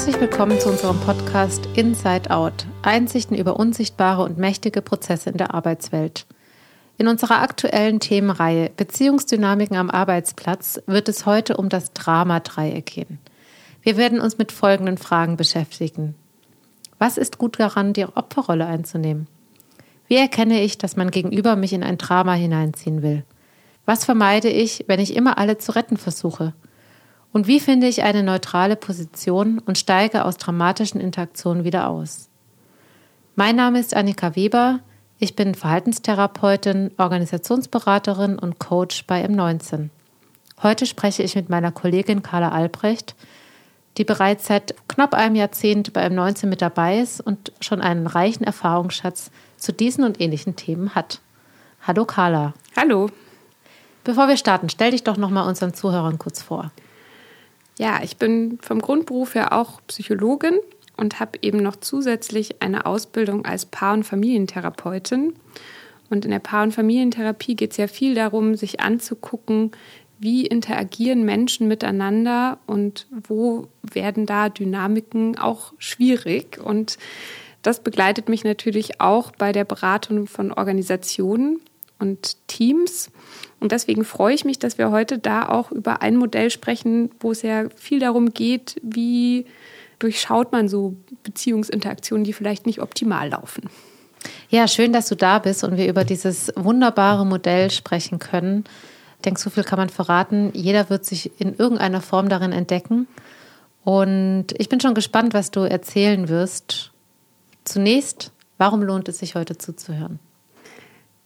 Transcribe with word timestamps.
Herzlich 0.00 0.20
willkommen 0.22 0.58
zu 0.58 0.70
unserem 0.70 0.98
Podcast 1.00 1.68
Inside 1.74 2.30
Out. 2.30 2.64
Einsichten 2.80 3.36
über 3.36 3.60
unsichtbare 3.60 4.22
und 4.22 4.38
mächtige 4.38 4.80
Prozesse 4.80 5.28
in 5.28 5.36
der 5.36 5.52
Arbeitswelt. 5.52 6.24
In 6.96 7.06
unserer 7.06 7.42
aktuellen 7.42 8.00
Themenreihe 8.00 8.70
Beziehungsdynamiken 8.74 9.76
am 9.76 9.90
Arbeitsplatz 9.90 10.80
wird 10.86 11.10
es 11.10 11.26
heute 11.26 11.58
um 11.58 11.68
das 11.68 11.92
Drama-Dreieck 11.92 12.86
gehen. 12.86 13.18
Wir 13.82 13.98
werden 13.98 14.20
uns 14.20 14.38
mit 14.38 14.52
folgenden 14.52 14.96
Fragen 14.96 15.36
beschäftigen. 15.36 16.14
Was 16.98 17.18
ist 17.18 17.36
gut 17.36 17.60
daran, 17.60 17.92
die 17.92 18.06
Opferrolle 18.06 18.64
einzunehmen? 18.64 19.26
Wie 20.08 20.16
erkenne 20.16 20.62
ich, 20.62 20.78
dass 20.78 20.96
mein 20.96 21.10
Gegenüber 21.10 21.56
mich 21.56 21.74
in 21.74 21.82
ein 21.82 21.98
Drama 21.98 22.32
hineinziehen 22.32 23.02
will? 23.02 23.22
Was 23.84 24.06
vermeide 24.06 24.48
ich, 24.48 24.86
wenn 24.86 24.98
ich 24.98 25.14
immer 25.14 25.36
alle 25.36 25.58
zu 25.58 25.72
retten 25.72 25.98
versuche? 25.98 26.54
Und 27.32 27.46
wie 27.46 27.60
finde 27.60 27.86
ich 27.86 28.02
eine 28.02 28.22
neutrale 28.22 28.76
Position 28.76 29.60
und 29.60 29.78
steige 29.78 30.24
aus 30.24 30.36
dramatischen 30.36 31.00
Interaktionen 31.00 31.64
wieder 31.64 31.88
aus? 31.88 32.28
Mein 33.36 33.56
Name 33.56 33.78
ist 33.78 33.94
Annika 33.94 34.34
Weber. 34.34 34.80
Ich 35.18 35.36
bin 35.36 35.54
Verhaltenstherapeutin, 35.54 36.90
Organisationsberaterin 36.98 38.38
und 38.38 38.58
Coach 38.58 39.06
bei 39.06 39.24
M19. 39.24 39.90
Heute 40.62 40.86
spreche 40.86 41.22
ich 41.22 41.36
mit 41.36 41.48
meiner 41.48 41.70
Kollegin 41.70 42.22
Carla 42.22 42.50
Albrecht, 42.50 43.14
die 43.96 44.04
bereits 44.04 44.46
seit 44.46 44.74
knapp 44.88 45.14
einem 45.14 45.36
Jahrzehnt 45.36 45.92
bei 45.92 46.04
M19 46.06 46.46
mit 46.46 46.60
dabei 46.60 46.98
ist 46.98 47.20
und 47.20 47.52
schon 47.60 47.80
einen 47.80 48.06
reichen 48.06 48.44
Erfahrungsschatz 48.44 49.30
zu 49.56 49.72
diesen 49.72 50.04
und 50.04 50.20
ähnlichen 50.20 50.56
Themen 50.56 50.94
hat. 50.94 51.20
Hallo 51.86 52.04
Carla. 52.04 52.54
Hallo. 52.76 53.08
Bevor 54.02 54.26
wir 54.26 54.36
starten, 54.36 54.68
stell 54.68 54.90
dich 54.90 55.04
doch 55.04 55.16
noch 55.16 55.30
mal 55.30 55.46
unseren 55.46 55.74
Zuhörern 55.74 56.18
kurz 56.18 56.42
vor. 56.42 56.72
Ja, 57.78 58.00
ich 58.02 58.16
bin 58.16 58.58
vom 58.60 58.80
Grundberuf 58.80 59.34
her 59.34 59.52
auch 59.52 59.80
Psychologin 59.86 60.58
und 60.96 61.18
habe 61.18 61.38
eben 61.42 61.62
noch 61.62 61.76
zusätzlich 61.76 62.60
eine 62.62 62.86
Ausbildung 62.86 63.44
als 63.44 63.66
Paar- 63.66 63.94
und 63.94 64.04
Familientherapeutin. 64.04 65.34
Und 66.10 66.24
in 66.24 66.30
der 66.30 66.40
Paar- 66.40 66.64
und 66.64 66.72
Familientherapie 66.74 67.56
geht 67.56 67.70
es 67.70 67.76
ja 67.76 67.86
viel 67.86 68.14
darum, 68.14 68.56
sich 68.56 68.80
anzugucken, 68.80 69.72
wie 70.18 70.46
interagieren 70.46 71.24
Menschen 71.24 71.66
miteinander 71.68 72.58
und 72.66 73.06
wo 73.10 73.68
werden 73.82 74.26
da 74.26 74.50
Dynamiken 74.50 75.38
auch 75.38 75.72
schwierig. 75.78 76.60
Und 76.62 76.98
das 77.62 77.82
begleitet 77.82 78.28
mich 78.28 78.44
natürlich 78.44 79.00
auch 79.00 79.32
bei 79.32 79.52
der 79.52 79.64
Beratung 79.64 80.26
von 80.26 80.52
Organisationen 80.52 81.60
und 81.98 82.36
Teams. 82.48 83.10
Und 83.60 83.72
deswegen 83.72 84.04
freue 84.04 84.34
ich 84.34 84.44
mich, 84.44 84.58
dass 84.58 84.78
wir 84.78 84.90
heute 84.90 85.18
da 85.18 85.48
auch 85.48 85.70
über 85.70 86.02
ein 86.02 86.16
Modell 86.16 86.50
sprechen, 86.50 87.10
wo 87.20 87.30
es 87.30 87.42
ja 87.42 87.64
viel 87.76 88.00
darum 88.00 88.32
geht, 88.32 88.80
wie 88.82 89.46
durchschaut 89.98 90.50
man 90.50 90.68
so 90.68 90.96
Beziehungsinteraktionen, 91.22 92.24
die 92.24 92.32
vielleicht 92.32 92.66
nicht 92.66 92.80
optimal 92.80 93.28
laufen. 93.28 93.68
Ja, 94.48 94.66
schön, 94.66 94.92
dass 94.92 95.08
du 95.08 95.14
da 95.14 95.38
bist 95.38 95.62
und 95.62 95.76
wir 95.76 95.88
über 95.88 96.04
dieses 96.04 96.52
wunderbare 96.56 97.24
Modell 97.24 97.70
sprechen 97.70 98.18
können. 98.18 98.64
Ich 99.16 99.22
denke, 99.22 99.40
so 99.40 99.50
viel 99.50 99.64
kann 99.64 99.78
man 99.78 99.90
verraten. 99.90 100.50
Jeder 100.54 100.88
wird 100.88 101.04
sich 101.04 101.38
in 101.38 101.54
irgendeiner 101.54 102.00
Form 102.00 102.30
darin 102.30 102.52
entdecken. 102.52 103.06
Und 103.84 104.46
ich 104.56 104.68
bin 104.68 104.80
schon 104.80 104.94
gespannt, 104.94 105.34
was 105.34 105.50
du 105.50 105.60
erzählen 105.60 106.28
wirst. 106.28 106.92
Zunächst, 107.64 108.32
warum 108.58 108.82
lohnt 108.82 109.08
es 109.08 109.18
sich 109.18 109.34
heute 109.34 109.58
zuzuhören? 109.58 110.18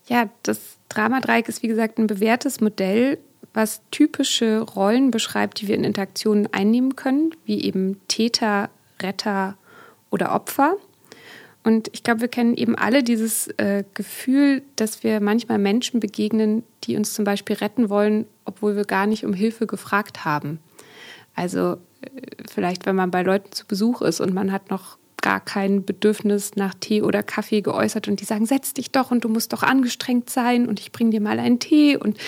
Ja, 0.07 0.29
das 0.43 0.77
Dramadreieck 0.89 1.49
ist 1.49 1.63
wie 1.63 1.69
gesagt 1.69 1.99
ein 1.99 2.07
bewährtes 2.07 2.61
Modell, 2.61 3.19
was 3.55 3.83
typische 3.91 4.61
Rollen 4.61 5.11
beschreibt, 5.11 5.61
die 5.61 5.69
wir 5.69 5.77
in 5.77 5.85
Interaktionen 5.85 6.53
einnehmen 6.53 6.97
können, 6.97 7.31
wie 7.45 7.63
eben 7.63 8.01
Täter, 8.09 8.69
Retter 9.01 9.57
oder 10.11 10.35
Opfer. 10.35 10.77
Und 11.63 11.89
ich 11.93 12.03
glaube, 12.03 12.21
wir 12.21 12.29
kennen 12.29 12.55
eben 12.57 12.77
alle 12.77 13.03
dieses 13.03 13.49
äh, 13.57 13.85
Gefühl, 13.95 14.63
dass 14.77 15.03
wir 15.03 15.21
manchmal 15.21 15.59
Menschen 15.59 15.99
begegnen, 15.99 16.63
die 16.85 16.97
uns 16.97 17.15
zum 17.15 17.25
Beispiel 17.25 17.57
retten 17.57 17.89
wollen, 17.89 18.27
obwohl 18.45 18.77
wir 18.77 18.85
gar 18.85 19.07
nicht 19.07 19.25
um 19.25 19.33
Hilfe 19.33 19.67
gefragt 19.67 20.27
haben. 20.27 20.59
Also 21.35 21.79
äh, 22.03 22.09
vielleicht, 22.51 22.85
wenn 22.85 22.97
man 22.97 23.11
bei 23.11 23.23
Leuten 23.23 23.53
zu 23.53 23.67
Besuch 23.67 24.03
ist 24.03 24.21
und 24.21 24.35
man 24.35 24.53
hat 24.53 24.69
noch 24.71 24.99
gar 25.25 25.41
kein 25.41 25.87
Bedürfnis 25.87 26.55
nach 26.55 26.75
Tee 26.75 27.01
oder 27.01 27.23
Kaffee 27.23 27.63
geäußert. 27.63 28.09
Und 28.09 28.21
die 28.21 28.27
sagen, 28.27 28.45
setz 28.45 28.75
dich 28.75 28.91
doch 28.91 29.11
und 29.11 29.25
du 29.25 29.31
musst 29.31 29.55
doch 29.55 29.63
angestrengt 29.63 30.29
sein 30.29 30.69
und 30.69 30.81
ich 30.81 30.93
bring 30.93 31.11
dir 31.11 31.23
mal 31.23 31.39
einen 31.39 31.59
Tee 31.59 31.97
und 31.97 32.19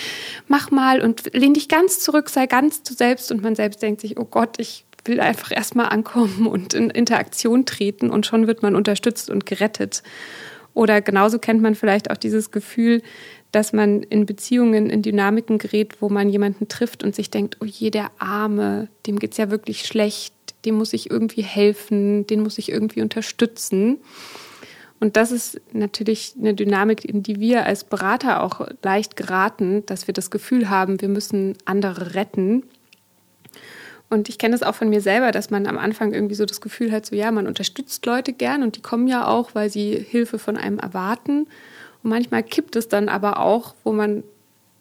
mach 0.47 0.71
mal 0.71 0.99
und 1.01 1.31
lehn 1.35 1.53
dich 1.53 1.69
ganz 1.69 1.99
zurück, 1.99 2.27
sei 2.29 2.47
ganz 2.47 2.81
du 2.81 2.95
selbst. 2.95 3.31
Und 3.31 3.43
man 3.43 3.53
selbst 3.53 3.83
denkt 3.83 4.01
sich, 4.01 4.17
oh 4.17 4.25
Gott, 4.25 4.59
ich 4.59 4.83
will 5.05 5.19
einfach 5.19 5.51
erstmal 5.51 5.89
ankommen 5.89 6.47
und 6.47 6.73
in 6.73 6.89
Interaktion 6.89 7.67
treten 7.67 8.09
und 8.09 8.25
schon 8.25 8.47
wird 8.47 8.63
man 8.63 8.75
unterstützt 8.75 9.29
und 9.29 9.45
gerettet. 9.45 10.01
Oder 10.73 11.01
genauso 11.01 11.37
kennt 11.37 11.61
man 11.61 11.75
vielleicht 11.75 12.09
auch 12.09 12.17
dieses 12.17 12.49
Gefühl, 12.49 13.03
dass 13.51 13.73
man 13.73 14.01
in 14.01 14.25
Beziehungen, 14.25 14.89
in 14.89 15.03
Dynamiken 15.03 15.59
gerät, 15.59 16.01
wo 16.01 16.09
man 16.09 16.29
jemanden 16.29 16.67
trifft 16.67 17.03
und 17.03 17.13
sich 17.13 17.29
denkt, 17.29 17.57
oh 17.61 17.65
je, 17.65 17.91
der 17.91 18.09
Arme, 18.17 18.87
dem 19.05 19.19
geht's 19.19 19.37
ja 19.37 19.51
wirklich 19.51 19.85
schlecht 19.85 20.33
dem 20.67 20.75
muss 20.75 20.91
ich 20.91 21.09
irgendwie 21.09 21.43
helfen, 21.43 22.27
den 22.27 22.41
muss 22.41 22.57
ich 22.57 22.69
irgendwie 22.69 23.01
unterstützen. 23.01 23.99
Und 24.99 25.15
das 25.15 25.31
ist 25.31 25.61
natürlich 25.71 26.33
eine 26.37 26.53
Dynamik, 26.53 27.05
in 27.05 27.23
die 27.23 27.39
wir 27.39 27.65
als 27.65 27.85
Berater 27.85 28.43
auch 28.43 28.67
leicht 28.83 29.15
geraten, 29.15 29.85
dass 29.85 30.07
wir 30.07 30.13
das 30.13 30.29
Gefühl 30.29 30.69
haben, 30.69 30.99
wir 30.99 31.07
müssen 31.07 31.55
andere 31.65 32.15
retten. 32.15 32.63
Und 34.09 34.27
ich 34.27 34.37
kenne 34.37 34.53
das 34.53 34.63
auch 34.63 34.75
von 34.75 34.89
mir 34.89 35.01
selber, 35.01 35.31
dass 35.31 35.49
man 35.49 35.67
am 35.67 35.77
Anfang 35.77 36.13
irgendwie 36.13 36.35
so 36.35 36.45
das 36.45 36.61
Gefühl 36.61 36.91
hat, 36.91 37.05
so 37.05 37.15
ja, 37.15 37.31
man 37.31 37.47
unterstützt 37.47 38.05
Leute 38.05 38.33
gern 38.33 38.63
und 38.63 38.75
die 38.75 38.81
kommen 38.81 39.07
ja 39.07 39.27
auch, 39.27 39.53
weil 39.53 39.69
sie 39.69 39.97
Hilfe 39.97 40.39
von 40.39 40.57
einem 40.57 40.79
erwarten. 40.79 41.47
Und 42.03 42.09
manchmal 42.09 42.43
kippt 42.43 42.75
es 42.75 42.89
dann 42.89 43.07
aber 43.07 43.39
auch, 43.39 43.73
wo 43.83 43.93
man 43.93 44.23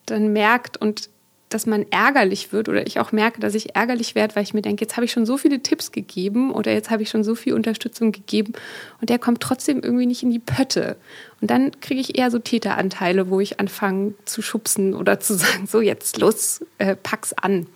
dann 0.07 0.33
merkt 0.33 0.77
und 0.77 1.11
dass 1.49 1.67
man 1.67 1.87
ärgerlich 1.91 2.53
wird 2.53 2.69
oder 2.69 2.87
ich 2.87 2.99
auch 2.99 3.13
merke, 3.13 3.41
dass 3.41 3.55
ich 3.55 3.77
ärgerlich 3.77 4.15
werde, 4.15 4.35
weil 4.35 4.43
ich 4.43 4.53
mir 4.53 4.63
denke, 4.63 4.85
jetzt 4.85 4.97
habe 4.97 5.05
ich 5.05 5.13
schon 5.13 5.27
so 5.27 5.37
viele 5.37 5.61
Tipps 5.61 5.93
gegeben 5.93 6.53
oder 6.53 6.73
jetzt 6.73 6.91
habe 6.91 7.03
ich 7.03 7.09
schon 7.09 7.23
so 7.23 7.37
viel 7.37 7.55
Unterstützung 7.55 8.11
gegeben 8.11 8.53
und 9.01 9.11
der 9.11 9.19
kommt 9.19 9.41
trotzdem 9.41 9.81
irgendwie 9.81 10.07
nicht 10.07 10.25
in 10.25 10.31
die 10.31 10.41
Pötte. 10.41 10.97
Und 11.41 11.51
dann 11.51 11.81
kriege 11.81 12.01
ich 12.01 12.19
eher 12.19 12.31
so 12.31 12.41
Täteranteile, 12.41 13.31
wo 13.31 13.39
ich 13.39 13.61
anfange 13.61 14.15
zu 14.25 14.43
schubsen 14.43 14.95
oder 14.95 15.21
zu 15.21 15.35
sagen, 15.35 15.67
so 15.67 15.81
jetzt 15.81 16.19
los, 16.19 16.65
äh, 16.79 16.97
pack's 16.97 17.33
an. 17.33 17.67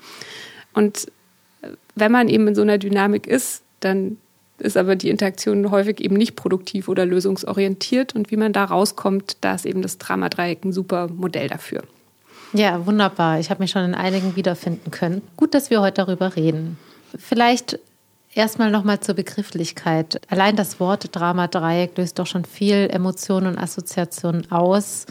Und 0.73 1.07
äh, 1.63 1.69
wenn 1.95 2.11
man 2.11 2.29
eben 2.29 2.49
in 2.49 2.55
so 2.57 2.63
einer 2.63 2.79
Dynamik 2.79 3.29
ist, 3.29 3.63
dann 3.79 4.19
ist 4.59 4.77
aber 4.77 4.97
die 4.97 5.11
Interaktion 5.11 5.71
häufig 5.71 6.01
eben 6.01 6.17
nicht 6.17 6.37
produktiv 6.37 6.89
oder 6.89 7.07
lösungsorientiert. 7.07 8.15
Und 8.15 8.31
wie 8.31 8.37
man 8.37 8.53
da 8.53 8.65
rauskommt, 8.65 9.39
da 9.41 9.55
ist 9.55 9.65
eben 9.65 9.81
das 9.81 9.99
Dramadreieck 9.99 10.65
ein 10.65 10.73
super 10.73 11.09
Modell 11.09 11.49
dafür. 11.49 11.83
Ja, 12.53 12.85
wunderbar. 12.87 13.39
Ich 13.39 13.51
habe 13.51 13.63
mich 13.63 13.71
schon 13.71 13.85
in 13.85 13.95
einigen 13.95 14.37
wiederfinden 14.37 14.91
können. 14.91 15.23
Gut, 15.37 15.55
dass 15.55 15.71
wir 15.71 15.81
heute 15.81 16.05
darüber 16.05 16.37
reden. 16.37 16.79
Vielleicht 17.17 17.79
erstmal 18.35 18.71
nochmal 18.71 19.01
zur 19.01 19.15
Begrifflichkeit. 19.15 20.21
Allein 20.29 20.57
das 20.57 20.81
Wort 20.81 21.15
Drama-Dreieck 21.15 21.97
löst 21.97 22.19
doch 22.19 22.27
schon 22.27 22.45
viel 22.45 22.89
Emotionen 22.91 23.47
und 23.47 23.59
Assoziationen 23.59 24.51
aus. 24.51 25.07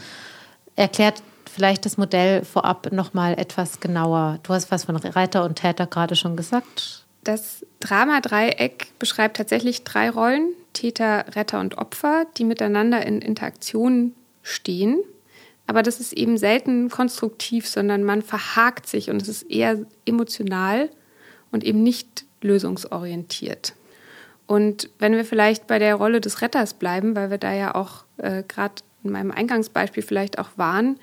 Erklärt 0.76 1.22
vielleicht 1.52 1.84
das 1.84 1.96
Modell 1.96 2.44
vorab 2.44 2.92
nochmal 2.92 3.34
etwas 3.38 3.80
genauer. 3.80 4.38
Du 4.42 4.52
hast 4.52 4.70
was 4.70 4.84
von 4.84 4.96
Reiter 4.96 5.44
und 5.44 5.56
Täter 5.56 5.86
gerade 5.86 6.16
schon 6.16 6.36
gesagt. 6.36 7.04
Das 7.24 7.66
Drama-Dreieck 7.80 8.98
beschreibt 8.98 9.36
tatsächlich 9.36 9.84
drei 9.84 10.08
Rollen, 10.08 10.52
Täter, 10.72 11.24
Retter 11.34 11.60
und 11.60 11.76
Opfer, 11.76 12.26
die 12.38 12.44
miteinander 12.44 13.04
in 13.04 13.20
Interaktion 13.20 14.14
stehen. 14.42 15.00
Aber 15.70 15.84
das 15.84 16.00
ist 16.00 16.14
eben 16.14 16.36
selten 16.36 16.90
konstruktiv, 16.90 17.68
sondern 17.68 18.02
man 18.02 18.22
verhakt 18.22 18.88
sich 18.88 19.08
und 19.08 19.22
es 19.22 19.28
ist 19.28 19.44
eher 19.44 19.78
emotional 20.04 20.90
und 21.52 21.62
eben 21.62 21.84
nicht 21.84 22.24
lösungsorientiert. 22.42 23.74
Und 24.48 24.90
wenn 24.98 25.12
wir 25.12 25.24
vielleicht 25.24 25.68
bei 25.68 25.78
der 25.78 25.94
Rolle 25.94 26.20
des 26.20 26.42
Retters 26.42 26.74
bleiben, 26.74 27.14
weil 27.14 27.30
wir 27.30 27.38
da 27.38 27.52
ja 27.52 27.76
auch 27.76 28.02
äh, 28.16 28.42
gerade 28.48 28.82
in 29.04 29.12
meinem 29.12 29.30
Eingangsbeispiel 29.30 30.02
vielleicht 30.02 30.40
auch 30.40 30.48
waren, 30.56 30.98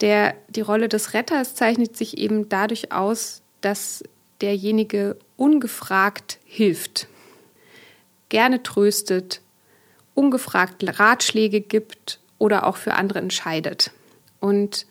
der, 0.00 0.34
die 0.48 0.62
Rolle 0.62 0.88
des 0.88 1.14
Retters 1.14 1.54
zeichnet 1.54 1.96
sich 1.96 2.18
eben 2.18 2.48
dadurch 2.48 2.90
aus, 2.90 3.42
dass 3.60 4.02
derjenige 4.40 5.16
ungefragt 5.36 6.40
hilft, 6.44 7.06
gerne 8.30 8.64
tröstet, 8.64 9.42
ungefragt 10.14 10.98
Ratschläge 10.98 11.60
gibt 11.60 12.18
oder 12.42 12.66
auch 12.66 12.76
für 12.76 12.94
andere 12.94 13.20
entscheidet. 13.20 13.92
Und 14.40 14.86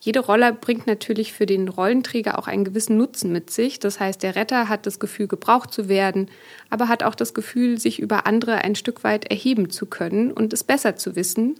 jede 0.00 0.20
Rolle 0.20 0.54
bringt 0.54 0.86
natürlich 0.86 1.34
für 1.34 1.44
den 1.44 1.68
Rollenträger 1.68 2.38
auch 2.38 2.48
einen 2.48 2.64
gewissen 2.64 2.96
Nutzen 2.96 3.30
mit 3.30 3.50
sich. 3.50 3.78
Das 3.78 4.00
heißt, 4.00 4.22
der 4.22 4.36
Retter 4.36 4.70
hat 4.70 4.86
das 4.86 4.98
Gefühl, 4.98 5.28
gebraucht 5.28 5.70
zu 5.70 5.90
werden, 5.90 6.30
aber 6.70 6.88
hat 6.88 7.02
auch 7.02 7.14
das 7.14 7.34
Gefühl, 7.34 7.78
sich 7.78 8.00
über 8.00 8.26
andere 8.26 8.56
ein 8.64 8.74
Stück 8.74 9.04
weit 9.04 9.26
erheben 9.26 9.68
zu 9.68 9.84
können 9.84 10.32
und 10.32 10.54
es 10.54 10.64
besser 10.64 10.96
zu 10.96 11.14
wissen 11.14 11.56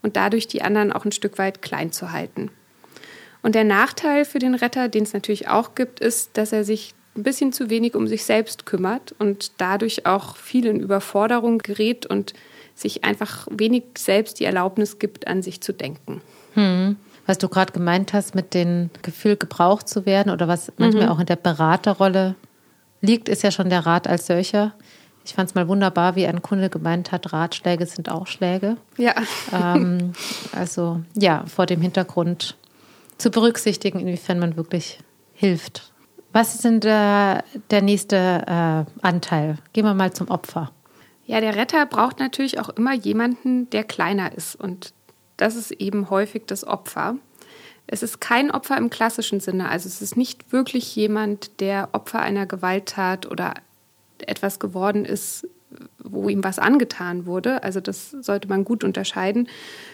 und 0.00 0.16
dadurch 0.16 0.48
die 0.48 0.62
anderen 0.62 0.92
auch 0.92 1.04
ein 1.04 1.12
Stück 1.12 1.36
weit 1.36 1.60
klein 1.60 1.92
zu 1.92 2.10
halten. 2.10 2.50
Und 3.42 3.54
der 3.54 3.64
Nachteil 3.64 4.24
für 4.24 4.38
den 4.38 4.54
Retter, 4.54 4.88
den 4.88 5.02
es 5.02 5.12
natürlich 5.12 5.48
auch 5.48 5.74
gibt, 5.74 6.00
ist, 6.00 6.38
dass 6.38 6.52
er 6.52 6.64
sich 6.64 6.94
ein 7.14 7.22
bisschen 7.22 7.52
zu 7.52 7.68
wenig 7.68 7.94
um 7.94 8.08
sich 8.08 8.24
selbst 8.24 8.64
kümmert 8.64 9.14
und 9.18 9.52
dadurch 9.58 10.06
auch 10.06 10.36
viel 10.38 10.64
in 10.64 10.80
Überforderung 10.80 11.58
gerät 11.58 12.06
und 12.06 12.32
sich 12.76 13.04
einfach 13.04 13.48
wenig 13.50 13.84
selbst 13.98 14.38
die 14.38 14.44
Erlaubnis 14.44 14.98
gibt, 14.98 15.26
an 15.26 15.42
sich 15.42 15.60
zu 15.60 15.72
denken. 15.72 16.20
Hm. 16.54 16.96
Was 17.26 17.38
du 17.38 17.48
gerade 17.48 17.72
gemeint 17.72 18.12
hast 18.12 18.36
mit 18.36 18.54
dem 18.54 18.90
Gefühl, 19.02 19.36
gebraucht 19.36 19.88
zu 19.88 20.06
werden 20.06 20.30
oder 20.30 20.46
was 20.46 20.72
manchmal 20.76 21.06
mhm. 21.06 21.10
auch 21.10 21.18
in 21.18 21.26
der 21.26 21.36
Beraterrolle 21.36 22.36
liegt, 23.00 23.28
ist 23.28 23.42
ja 23.42 23.50
schon 23.50 23.68
der 23.68 23.84
Rat 23.84 24.06
als 24.06 24.26
solcher. 24.26 24.74
Ich 25.24 25.34
fand 25.34 25.48
es 25.48 25.54
mal 25.56 25.66
wunderbar, 25.66 26.14
wie 26.14 26.26
ein 26.26 26.40
Kunde 26.40 26.70
gemeint 26.70 27.10
hat, 27.10 27.32
Ratschläge 27.32 27.84
sind 27.86 28.08
auch 28.08 28.28
Schläge. 28.28 28.76
Ja. 28.96 29.14
Ähm, 29.52 30.12
also 30.52 31.00
ja, 31.16 31.44
vor 31.46 31.66
dem 31.66 31.80
Hintergrund 31.80 32.56
zu 33.18 33.30
berücksichtigen, 33.30 33.98
inwiefern 33.98 34.38
man 34.38 34.56
wirklich 34.56 35.00
hilft. 35.34 35.92
Was 36.32 36.54
ist 36.54 36.64
denn 36.64 36.80
der, 36.80 37.42
der 37.70 37.82
nächste 37.82 38.16
äh, 38.46 39.04
Anteil? 39.04 39.56
Gehen 39.72 39.84
wir 39.84 39.94
mal 39.94 40.12
zum 40.12 40.28
Opfer. 40.28 40.70
Ja, 41.26 41.40
der 41.40 41.56
Retter 41.56 41.84
braucht 41.86 42.20
natürlich 42.20 42.60
auch 42.60 42.68
immer 42.70 42.94
jemanden, 42.94 43.68
der 43.70 43.84
kleiner 43.84 44.32
ist. 44.36 44.54
Und 44.54 44.94
das 45.36 45.56
ist 45.56 45.72
eben 45.72 46.08
häufig 46.08 46.44
das 46.46 46.64
Opfer. 46.64 47.16
Es 47.88 48.02
ist 48.02 48.20
kein 48.20 48.50
Opfer 48.50 48.76
im 48.76 48.90
klassischen 48.90 49.40
Sinne. 49.40 49.68
Also 49.68 49.88
es 49.88 50.00
ist 50.00 50.16
nicht 50.16 50.52
wirklich 50.52 50.94
jemand, 50.96 51.60
der 51.60 51.90
Opfer 51.92 52.20
einer 52.20 52.46
Gewalttat 52.46 53.26
oder 53.30 53.54
etwas 54.18 54.58
geworden 54.58 55.04
ist, 55.04 55.48
wo 55.98 56.28
ihm 56.28 56.44
was 56.44 56.58
angetan 56.58 57.26
wurde. 57.26 57.62
Also 57.62 57.80
das 57.80 58.10
sollte 58.10 58.48
man 58.48 58.64
gut 58.64 58.84
unterscheiden, 58.84 59.48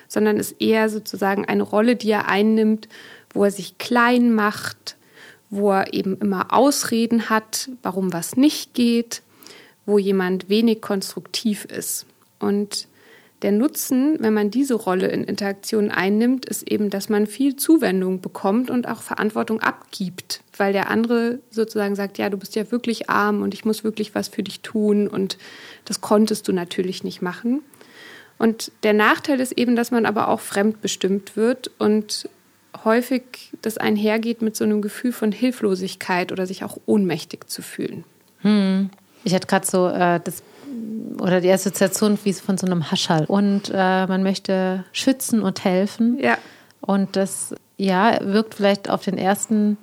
sondern 0.08 0.37
ist 0.37 0.61
eher 0.61 0.88
sozusagen 0.88 1.46
eine 1.46 1.62
Rolle, 1.62 1.96
die 1.96 2.11
er 2.11 2.29
einnimmt, 2.29 2.88
wo 3.32 3.44
er 3.44 3.50
sich 3.50 3.79
klein 3.79 4.32
macht, 4.34 4.96
wo 5.50 5.73
er 5.73 5.93
eben 5.93 6.19
immer 6.19 6.52
Ausreden 6.52 7.31
hat, 7.31 7.70
warum 7.82 8.12
was 8.12 8.37
nicht 8.37 8.75
geht, 8.75 9.23
wo 9.87 9.99
jemand 9.99 10.49
wenig 10.49 10.81
konstruktiv 10.81 11.64
ist. 11.64 12.06
Und 12.38 12.88
der 13.43 13.52
Nutzen, 13.52 14.19
wenn 14.20 14.34
man 14.34 14.50
diese 14.50 14.75
Rolle 14.75 15.08
in 15.08 15.25
Interaktion 15.25 15.90
einnimmt, 15.90 16.44
ist 16.44 16.70
eben, 16.70 16.90
dass 16.90 17.08
man 17.08 17.26
viel 17.26 17.56
Zuwendung 17.56 18.20
bekommt 18.20 18.70
und 18.70 18.87
auch 18.87 19.02
Verantwortung 19.02 19.61
abgibt, 19.61 20.43
weil 20.56 20.73
der 20.73 20.90
andere 20.90 21.40
sozusagen 21.50 21.96
sagt, 21.96 22.19
ja, 22.19 22.31
du 22.31 22.37
bist 22.37 22.55
ja 22.55 22.70
wirklich 22.70 23.11
arm 23.11 23.43
und 23.43 23.52
ich 23.52 23.64
muss 23.64 23.82
wirklich 23.82 24.14
was 24.14 24.29
für 24.29 24.44
dich 24.44 24.61
tun 24.61 25.08
und 25.08 25.38
das 25.84 26.00
konntest 26.00 26.46
du 26.46 26.52
natürlich 26.52 27.02
nicht 27.02 27.20
machen. 27.20 27.62
Und 28.38 28.70
der 28.84 28.93
Nachteil 28.93 29.40
ist 29.40 29.52
eben, 29.52 29.76
dass 29.76 29.90
man 29.90 30.06
aber 30.06 30.29
auch 30.29 30.40
fremdbestimmt 30.40 31.37
wird 31.37 31.70
und 31.79 32.29
häufig 32.84 33.52
das 33.61 33.76
einhergeht 33.76 34.43
mit 34.43 34.56
so 34.56 34.64
einem 34.64 34.82
Gefühl 34.82 35.12
von 35.12 35.32
Hilflosigkeit 35.32 36.32
oder 36.32 36.46
sich 36.46 36.64
auch 36.64 36.79
ohnmächtig 36.87 37.49
zu 37.49 37.62
fühlen. 37.62 38.05
Hm. 38.38 38.90
Ich 39.24 39.34
hatte 39.34 39.46
gerade 39.46 39.66
so 39.66 39.88
äh, 39.88 40.20
das 40.22 40.42
oder 41.20 41.40
die 41.40 41.50
Assoziation 41.50 42.19
wie 42.24 42.32
von 42.32 42.58
so 42.58 42.66
einem 42.66 42.90
Haschall. 42.90 43.24
Und 43.26 43.70
äh, 43.72 44.06
man 44.06 44.22
möchte 44.22 44.84
schützen 44.92 45.42
und 45.42 45.64
helfen. 45.64 46.19
Ja. 46.20 46.38
Und 46.80 47.16
das 47.16 47.54
ja 47.76 48.19
wirkt 48.22 48.54
vielleicht 48.54 48.90
auf 48.90 49.04
den 49.04 49.19
ersten 49.19 49.78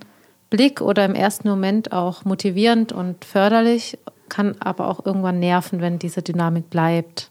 Blick 0.50 0.82
oder 0.82 1.06
im 1.06 1.16
ersten 1.16 1.48
Moment 1.48 1.92
auch 1.92 2.26
motivierend 2.26 2.92
und 2.92 3.24
förderlich, 3.24 3.98
kann 4.30 4.56
aber 4.60 4.88
auch 4.88 5.06
irgendwann 5.06 5.40
nerven, 5.40 5.82
wenn 5.82 6.00
diese 6.00 6.22
Dynamik 6.22 6.70
bleibt. 6.70 7.30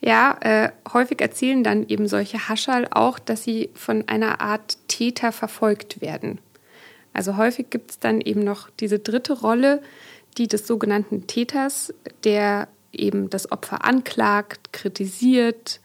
Ja, 0.00 0.36
äh, 0.40 0.70
häufig 0.92 1.20
erzählen 1.20 1.64
dann 1.64 1.86
eben 1.88 2.06
solche 2.06 2.48
Haschall 2.48 2.86
auch, 2.90 3.18
dass 3.18 3.42
sie 3.42 3.70
von 3.74 4.04
einer 4.08 4.40
Art 4.40 4.76
Täter 4.88 5.32
verfolgt 5.32 6.00
werden. 6.00 6.38
Also 7.12 7.36
häufig 7.36 7.70
gibt 7.70 7.92
es 7.92 7.98
dann 7.98 8.20
eben 8.20 8.44
noch 8.44 8.68
diese 8.78 8.98
dritte 8.98 9.32
Rolle, 9.40 9.82
die 10.38 10.48
des 10.48 10.66
sogenannten 10.66 11.26
Täters, 11.26 11.92
der 12.24 12.68
eben 12.92 13.30
das 13.30 13.50
Opfer 13.52 13.84
anklagt, 13.84 14.72
kritisiert, 14.72 15.80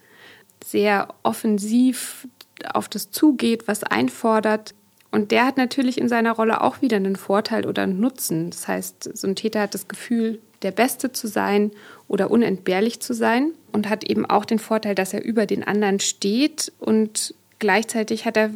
sehr 0.63 1.09
offensiv 1.23 2.27
auf 2.73 2.87
das 2.89 3.11
zugeht, 3.11 3.67
was 3.67 3.83
einfordert. 3.83 4.73
Und 5.11 5.31
der 5.31 5.45
hat 5.45 5.57
natürlich 5.57 5.97
in 5.97 6.07
seiner 6.07 6.31
Rolle 6.31 6.61
auch 6.61 6.81
wieder 6.81 6.97
einen 6.97 7.15
Vorteil 7.15 7.65
oder 7.65 7.83
einen 7.83 7.99
Nutzen. 7.99 8.49
Das 8.49 8.67
heißt, 8.67 9.17
so 9.17 9.27
ein 9.27 9.35
Täter 9.35 9.61
hat 9.61 9.73
das 9.73 9.87
Gefühl, 9.87 10.39
der 10.61 10.71
Beste 10.71 11.11
zu 11.11 11.27
sein 11.27 11.71
oder 12.07 12.31
unentbehrlich 12.31 13.01
zu 13.01 13.13
sein 13.13 13.51
und 13.71 13.89
hat 13.89 14.03
eben 14.03 14.25
auch 14.25 14.45
den 14.45 14.59
Vorteil, 14.59 14.95
dass 14.95 15.13
er 15.13 15.23
über 15.23 15.45
den 15.45 15.63
anderen 15.63 15.99
steht 15.99 16.71
und 16.79 17.33
gleichzeitig 17.59 18.25
hat 18.25 18.37
er 18.37 18.51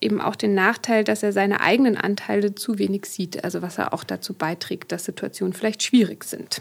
eben 0.00 0.20
auch 0.20 0.36
den 0.36 0.54
Nachteil, 0.54 1.04
dass 1.04 1.22
er 1.22 1.32
seine 1.32 1.60
eigenen 1.60 1.96
Anteile 1.96 2.54
zu 2.54 2.78
wenig 2.78 3.06
sieht, 3.06 3.44
also 3.44 3.62
was 3.62 3.78
er 3.78 3.94
auch 3.94 4.04
dazu 4.04 4.34
beiträgt, 4.34 4.92
dass 4.92 5.04
Situationen 5.04 5.52
vielleicht 5.52 5.82
schwierig 5.82 6.24
sind. 6.24 6.60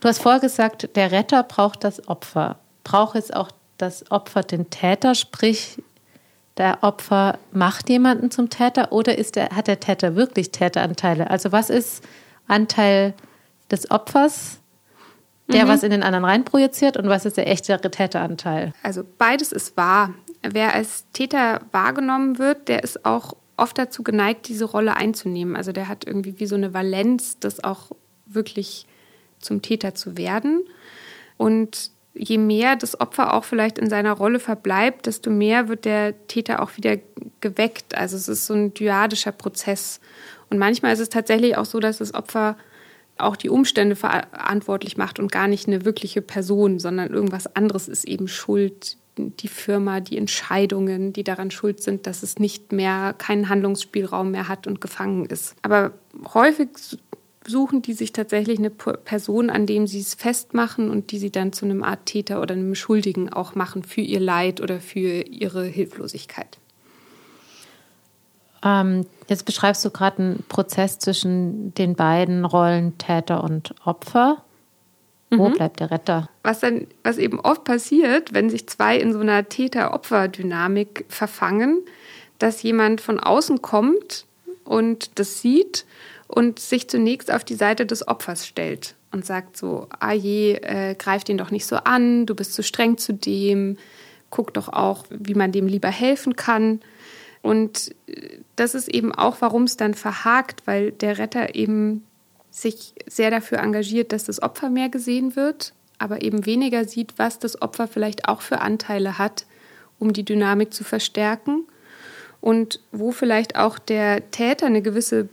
Du 0.00 0.08
hast 0.08 0.22
vorher 0.22 0.40
gesagt, 0.40 0.96
der 0.96 1.12
Retter 1.12 1.42
braucht 1.42 1.84
das 1.84 2.08
Opfer. 2.08 2.58
Braucht 2.84 3.16
es 3.16 3.30
auch 3.30 3.50
das 3.76 4.10
Opfer 4.10 4.42
den 4.42 4.70
Täter, 4.70 5.14
sprich 5.14 5.78
der 6.56 6.82
Opfer 6.82 7.38
macht 7.52 7.88
jemanden 7.88 8.30
zum 8.30 8.50
Täter 8.50 8.92
oder 8.92 9.16
ist 9.16 9.36
der, 9.36 9.50
hat 9.50 9.66
der 9.66 9.80
Täter 9.80 10.14
wirklich 10.14 10.52
Täteranteile? 10.52 11.30
Also 11.30 11.52
was 11.52 11.70
ist 11.70 12.04
Anteil 12.48 13.14
des 13.70 13.90
Opfers, 13.90 14.58
der 15.50 15.64
mhm. 15.64 15.68
was 15.68 15.82
in 15.82 15.90
den 15.90 16.02
anderen 16.02 16.24
reinprojiziert 16.24 16.96
und 16.96 17.08
was 17.08 17.24
ist 17.24 17.36
der 17.36 17.48
echte 17.48 17.80
Täteranteil? 17.80 18.74
Also 18.82 19.04
beides 19.16 19.52
ist 19.52 19.76
wahr. 19.76 20.12
Wer 20.42 20.74
als 20.74 21.04
Täter 21.12 21.60
wahrgenommen 21.72 22.38
wird, 22.38 22.68
der 22.68 22.82
ist 22.82 23.04
auch 23.04 23.36
oft 23.56 23.76
dazu 23.76 24.02
geneigt, 24.02 24.48
diese 24.48 24.64
Rolle 24.64 24.96
einzunehmen. 24.96 25.54
Also 25.54 25.72
der 25.72 25.88
hat 25.88 26.06
irgendwie 26.06 26.40
wie 26.40 26.46
so 26.46 26.54
eine 26.54 26.72
Valenz, 26.72 27.38
das 27.38 27.62
auch 27.62 27.90
wirklich 28.26 28.86
zum 29.38 29.62
Täter 29.62 29.94
zu 29.94 30.16
werden. 30.16 30.62
Und 31.36 31.90
je 32.14 32.38
mehr 32.38 32.76
das 32.76 33.00
Opfer 33.00 33.34
auch 33.34 33.44
vielleicht 33.44 33.78
in 33.78 33.90
seiner 33.90 34.12
Rolle 34.12 34.40
verbleibt, 34.40 35.06
desto 35.06 35.30
mehr 35.30 35.68
wird 35.68 35.84
der 35.84 36.26
Täter 36.26 36.62
auch 36.62 36.76
wieder 36.76 36.96
geweckt. 37.40 37.94
Also 37.94 38.16
es 38.16 38.28
ist 38.28 38.46
so 38.46 38.54
ein 38.54 38.74
dyadischer 38.74 39.32
Prozess. 39.32 40.00
Und 40.48 40.58
manchmal 40.58 40.92
ist 40.92 41.00
es 41.00 41.08
tatsächlich 41.08 41.56
auch 41.56 41.64
so, 41.64 41.80
dass 41.80 41.98
das 41.98 42.14
Opfer 42.14 42.56
auch 43.18 43.36
die 43.36 43.50
Umstände 43.50 43.96
verantwortlich 43.96 44.96
macht 44.96 45.18
und 45.18 45.30
gar 45.30 45.46
nicht 45.46 45.66
eine 45.66 45.84
wirkliche 45.84 46.22
Person, 46.22 46.78
sondern 46.78 47.12
irgendwas 47.12 47.54
anderes 47.54 47.88
ist 47.88 48.04
eben 48.04 48.28
schuld. 48.28 48.96
Die 49.28 49.48
Firma, 49.48 50.00
die 50.00 50.18
Entscheidungen, 50.18 51.12
die 51.12 51.24
daran 51.24 51.50
schuld 51.50 51.82
sind, 51.82 52.06
dass 52.06 52.22
es 52.22 52.38
nicht 52.38 52.72
mehr 52.72 53.14
keinen 53.16 53.48
Handlungsspielraum 53.48 54.30
mehr 54.30 54.48
hat 54.48 54.66
und 54.66 54.80
gefangen 54.80 55.26
ist. 55.26 55.54
Aber 55.62 55.92
häufig 56.34 56.68
suchen 57.46 57.82
die 57.82 57.94
sich 57.94 58.12
tatsächlich 58.12 58.58
eine 58.58 58.70
Person, 58.70 59.50
an 59.50 59.66
dem 59.66 59.86
sie 59.86 60.00
es 60.00 60.14
festmachen 60.14 60.90
und 60.90 61.10
die 61.10 61.18
sie 61.18 61.30
dann 61.30 61.52
zu 61.52 61.64
einem 61.64 61.82
Art 61.82 62.06
Täter 62.06 62.40
oder 62.40 62.54
einem 62.54 62.74
Schuldigen 62.74 63.32
auch 63.32 63.54
machen 63.54 63.82
für 63.82 64.02
ihr 64.02 64.20
Leid 64.20 64.60
oder 64.60 64.80
für 64.80 65.22
ihre 65.22 65.64
Hilflosigkeit. 65.64 66.58
Ähm, 68.62 69.06
jetzt 69.28 69.46
beschreibst 69.46 69.84
du 69.84 69.90
gerade 69.90 70.18
einen 70.18 70.44
Prozess 70.48 70.98
zwischen 70.98 71.72
den 71.74 71.94
beiden 71.94 72.44
Rollen 72.44 72.98
Täter 72.98 73.42
und 73.42 73.74
Opfer. 73.84 74.44
Wo 75.30 75.48
mhm. 75.48 75.54
bleibt 75.54 75.80
der 75.80 75.90
Retter? 75.90 76.28
Was 76.42 76.60
dann, 76.60 76.86
was 77.04 77.18
eben 77.18 77.38
oft 77.38 77.64
passiert, 77.64 78.34
wenn 78.34 78.50
sich 78.50 78.66
zwei 78.66 78.96
in 78.96 79.12
so 79.12 79.20
einer 79.20 79.48
Täter-Opfer-Dynamik 79.48 81.04
verfangen, 81.08 81.82
dass 82.38 82.62
jemand 82.62 83.00
von 83.00 83.20
außen 83.20 83.62
kommt 83.62 84.26
und 84.64 85.18
das 85.18 85.40
sieht 85.40 85.86
und 86.26 86.58
sich 86.58 86.88
zunächst 86.88 87.32
auf 87.32 87.44
die 87.44 87.54
Seite 87.54 87.86
des 87.86 88.06
Opfers 88.06 88.46
stellt 88.46 88.96
und 89.12 89.24
sagt 89.24 89.56
so, 89.56 89.86
ah 89.98 90.12
je, 90.12 90.54
äh, 90.54 90.94
greif 90.96 91.24
den 91.24 91.38
doch 91.38 91.50
nicht 91.50 91.66
so 91.66 91.76
an, 91.76 92.26
du 92.26 92.34
bist 92.34 92.54
zu 92.54 92.62
streng 92.62 92.98
zu 92.98 93.12
dem, 93.12 93.76
guck 94.30 94.54
doch 94.54 94.68
auch, 94.68 95.04
wie 95.10 95.34
man 95.34 95.52
dem 95.52 95.66
lieber 95.66 95.88
helfen 95.88 96.36
kann. 96.36 96.80
Und 97.42 97.94
äh, 98.06 98.38
das 98.56 98.74
ist 98.74 98.88
eben 98.88 99.12
auch, 99.12 99.36
warum 99.40 99.64
es 99.64 99.76
dann 99.76 99.94
verhakt, 99.94 100.62
weil 100.66 100.92
der 100.92 101.18
Retter 101.18 101.54
eben 101.54 102.04
sich 102.50 102.94
sehr 103.06 103.30
dafür 103.30 103.58
engagiert, 103.58 104.12
dass 104.12 104.24
das 104.24 104.42
Opfer 104.42 104.70
mehr 104.70 104.88
gesehen 104.88 105.36
wird, 105.36 105.72
aber 105.98 106.22
eben 106.22 106.46
weniger 106.46 106.84
sieht, 106.84 107.14
was 107.18 107.38
das 107.38 107.60
Opfer 107.62 107.86
vielleicht 107.86 108.28
auch 108.28 108.40
für 108.40 108.60
Anteile 108.60 109.18
hat, 109.18 109.46
um 109.98 110.12
die 110.12 110.24
Dynamik 110.24 110.72
zu 110.74 110.82
verstärken 110.82 111.64
und 112.40 112.80
wo 112.90 113.12
vielleicht 113.12 113.56
auch 113.56 113.78
der 113.78 114.30
Täter 114.30 114.66
eine 114.66 114.82
gewisse 114.82 115.28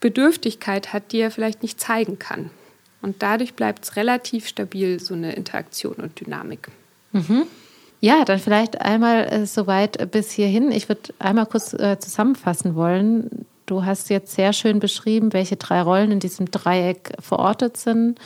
Bedürftigkeit 0.00 0.92
hat, 0.92 1.12
die 1.12 1.18
er 1.18 1.30
vielleicht 1.30 1.62
nicht 1.62 1.80
zeigen 1.80 2.18
kann. 2.18 2.50
Und 3.02 3.22
dadurch 3.22 3.54
bleibt 3.54 3.84
es 3.84 3.96
relativ 3.96 4.46
stabil, 4.46 5.00
so 5.00 5.14
eine 5.14 5.34
Interaktion 5.34 5.96
und 5.96 6.18
Dynamik. 6.20 6.68
Mhm. 7.12 7.46
Ja, 8.00 8.24
dann 8.24 8.38
vielleicht 8.38 8.80
einmal 8.80 9.24
äh, 9.32 9.46
soweit 9.46 10.10
bis 10.10 10.30
hierhin. 10.30 10.70
Ich 10.72 10.88
würde 10.88 11.14
einmal 11.18 11.46
kurz 11.46 11.72
äh, 11.72 11.98
zusammenfassen 11.98 12.74
wollen. 12.74 13.46
Du 13.66 13.84
hast 13.84 14.10
jetzt 14.10 14.34
sehr 14.34 14.52
schön 14.52 14.78
beschrieben, 14.78 15.32
welche 15.32 15.56
drei 15.56 15.80
Rollen 15.80 16.10
in 16.12 16.20
diesem 16.20 16.50
Dreieck 16.50 17.12
verortet 17.18 17.76
sind. 17.76 18.18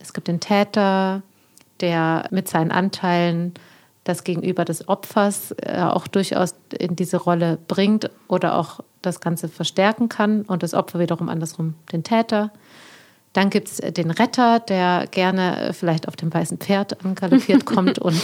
Es 0.00 0.12
gibt 0.12 0.28
den 0.28 0.40
Täter, 0.40 1.22
der 1.80 2.26
mit 2.30 2.48
seinen 2.48 2.70
Anteilen 2.70 3.54
das 4.04 4.24
Gegenüber 4.24 4.64
des 4.64 4.88
Opfers 4.88 5.54
äh, 5.62 5.80
auch 5.80 6.06
durchaus 6.06 6.54
in 6.78 6.96
diese 6.96 7.16
Rolle 7.18 7.58
bringt 7.68 8.10
oder 8.28 8.56
auch 8.56 8.80
das 9.02 9.20
Ganze 9.20 9.48
verstärken 9.48 10.08
kann 10.08 10.42
und 10.42 10.62
das 10.62 10.74
Opfer 10.74 10.98
wiederum 10.98 11.28
andersrum 11.28 11.74
den 11.92 12.02
Täter. 12.02 12.52
Dann 13.32 13.50
gibt 13.50 13.68
es 13.68 13.76
den 13.76 14.10
Retter, 14.10 14.60
der 14.60 15.06
gerne 15.10 15.72
vielleicht 15.74 16.08
auf 16.08 16.16
dem 16.16 16.32
weißen 16.32 16.58
Pferd 16.58 17.04
angaloppiert 17.04 17.66
kommt 17.66 17.98
und 17.98 18.20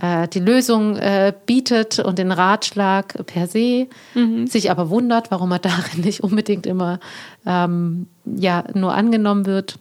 äh, 0.00 0.28
die 0.28 0.40
Lösung 0.40 0.96
äh, 0.96 1.32
bietet 1.46 1.98
und 1.98 2.18
den 2.18 2.32
Ratschlag 2.32 3.26
per 3.26 3.46
se, 3.46 3.88
mhm. 4.14 4.46
sich 4.46 4.70
aber 4.70 4.90
wundert, 4.90 5.30
warum 5.30 5.52
er 5.52 5.58
darin 5.60 6.00
nicht 6.02 6.22
unbedingt 6.22 6.66
immer 6.66 7.00
ähm, 7.46 8.06
ja, 8.24 8.64
nur 8.74 8.94
angenommen 8.94 9.46
wird. 9.46 9.78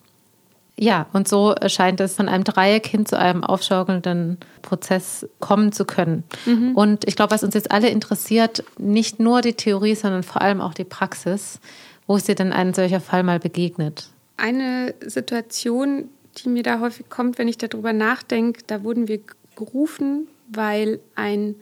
Ja, 0.78 1.06
und 1.14 1.28
so 1.28 1.54
scheint 1.68 2.00
es 2.00 2.16
von 2.16 2.28
einem 2.28 2.44
Dreieck 2.44 2.88
hin 2.88 3.06
zu 3.06 3.18
einem 3.18 3.44
aufschaukelnden 3.44 4.38
Prozess 4.64 5.28
kommen 5.40 5.72
zu 5.72 5.86
können. 5.86 6.24
Mhm. 6.46 6.76
Und 6.76 7.08
ich 7.08 7.16
glaube, 7.16 7.32
was 7.32 7.44
uns 7.44 7.54
jetzt 7.54 7.72
alle 7.72 7.90
interessiert, 7.90 8.64
nicht 8.80 9.20
nur 9.20 9.42
die 9.42 9.54
Theorie, 9.54 9.96
sondern 9.96 10.24
vor 10.24 10.42
allem 10.42 10.60
auch 10.60 10.74
die 10.74 10.84
Praxis. 10.84 11.60
Wo 12.08 12.16
ist 12.16 12.28
dir 12.28 12.36
denn 12.36 12.52
ein 12.52 12.74
solcher 12.74 13.00
Fall 13.00 13.22
mal 13.22 13.40
begegnet? 13.40 14.10
Eine 14.38 14.96
Situation, 15.06 16.06
die 16.38 16.50
mir 16.50 16.64
da 16.64 16.80
häufig 16.80 17.10
kommt, 17.10 17.38
wenn 17.38 17.48
ich 17.48 17.60
darüber 17.60 17.94
nachdenke, 17.94 18.64
da 18.66 18.84
wurden 18.84 19.08
wir 19.08 19.20
gerufen, 19.56 20.28
weil 20.48 21.00
ein 21.16 21.56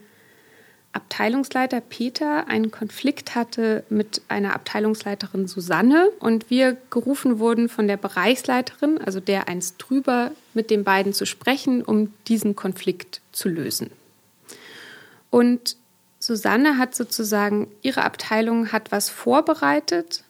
Abteilungsleiter 0.92 1.80
Peter 1.80 2.48
einen 2.48 2.72
Konflikt 2.72 3.36
hatte 3.36 3.84
mit 3.90 4.22
einer 4.28 4.54
Abteilungsleiterin 4.54 5.46
Susanne 5.46 6.08
und 6.18 6.50
wir 6.50 6.76
gerufen 6.90 7.38
wurden 7.38 7.68
von 7.68 7.86
der 7.86 7.96
Bereichsleiterin, 7.96 8.98
also 8.98 9.20
der 9.20 9.48
eins 9.48 9.76
drüber, 9.76 10.32
mit 10.52 10.70
den 10.70 10.82
beiden 10.82 11.12
zu 11.12 11.26
sprechen, 11.26 11.82
um 11.82 12.12
diesen 12.26 12.56
Konflikt 12.56 13.20
zu 13.30 13.48
lösen. 13.48 13.90
Und 15.30 15.76
Susanne 16.18 16.76
hat 16.76 16.94
sozusagen, 16.94 17.68
ihre 17.82 18.04
Abteilung 18.04 18.72
hat 18.72 18.90
was 18.90 19.08
vorbereitet, 19.08 20.24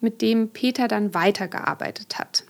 mit 0.00 0.22
dem 0.22 0.48
Peter 0.50 0.88
dann 0.88 1.12
weitergearbeitet 1.12 2.18
hat. 2.18 2.44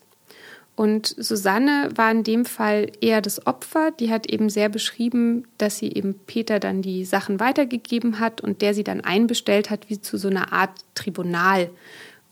Und 0.78 1.12
Susanne 1.18 1.88
war 1.96 2.08
in 2.12 2.22
dem 2.22 2.44
Fall 2.44 2.92
eher 3.00 3.20
das 3.20 3.48
Opfer. 3.48 3.90
Die 3.90 4.12
hat 4.12 4.30
eben 4.30 4.48
sehr 4.48 4.68
beschrieben, 4.68 5.48
dass 5.58 5.78
sie 5.78 5.90
eben 5.92 6.14
Peter 6.14 6.60
dann 6.60 6.82
die 6.82 7.04
Sachen 7.04 7.40
weitergegeben 7.40 8.20
hat 8.20 8.40
und 8.42 8.62
der 8.62 8.74
sie 8.74 8.84
dann 8.84 9.00
einbestellt 9.00 9.70
hat, 9.70 9.90
wie 9.90 10.00
zu 10.00 10.16
so 10.16 10.28
einer 10.28 10.52
Art 10.52 10.70
Tribunal, 10.94 11.68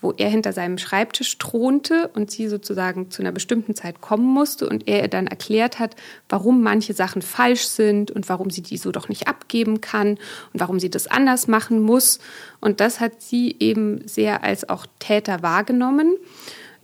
wo 0.00 0.12
er 0.12 0.28
hinter 0.28 0.52
seinem 0.52 0.78
Schreibtisch 0.78 1.38
thronte 1.38 2.06
und 2.14 2.30
sie 2.30 2.46
sozusagen 2.46 3.10
zu 3.10 3.20
einer 3.20 3.32
bestimmten 3.32 3.74
Zeit 3.74 4.00
kommen 4.00 4.32
musste 4.32 4.68
und 4.68 4.86
er 4.86 5.02
ihr 5.02 5.08
dann 5.08 5.26
erklärt 5.26 5.80
hat, 5.80 5.96
warum 6.28 6.62
manche 6.62 6.92
Sachen 6.92 7.22
falsch 7.22 7.66
sind 7.66 8.12
und 8.12 8.28
warum 8.28 8.50
sie 8.50 8.62
die 8.62 8.76
so 8.76 8.92
doch 8.92 9.08
nicht 9.08 9.26
abgeben 9.26 9.80
kann 9.80 10.10
und 10.52 10.60
warum 10.60 10.78
sie 10.78 10.88
das 10.88 11.08
anders 11.08 11.48
machen 11.48 11.80
muss. 11.80 12.20
Und 12.60 12.78
das 12.78 13.00
hat 13.00 13.22
sie 13.22 13.56
eben 13.58 14.06
sehr 14.06 14.44
als 14.44 14.68
auch 14.68 14.86
Täter 15.00 15.42
wahrgenommen 15.42 16.14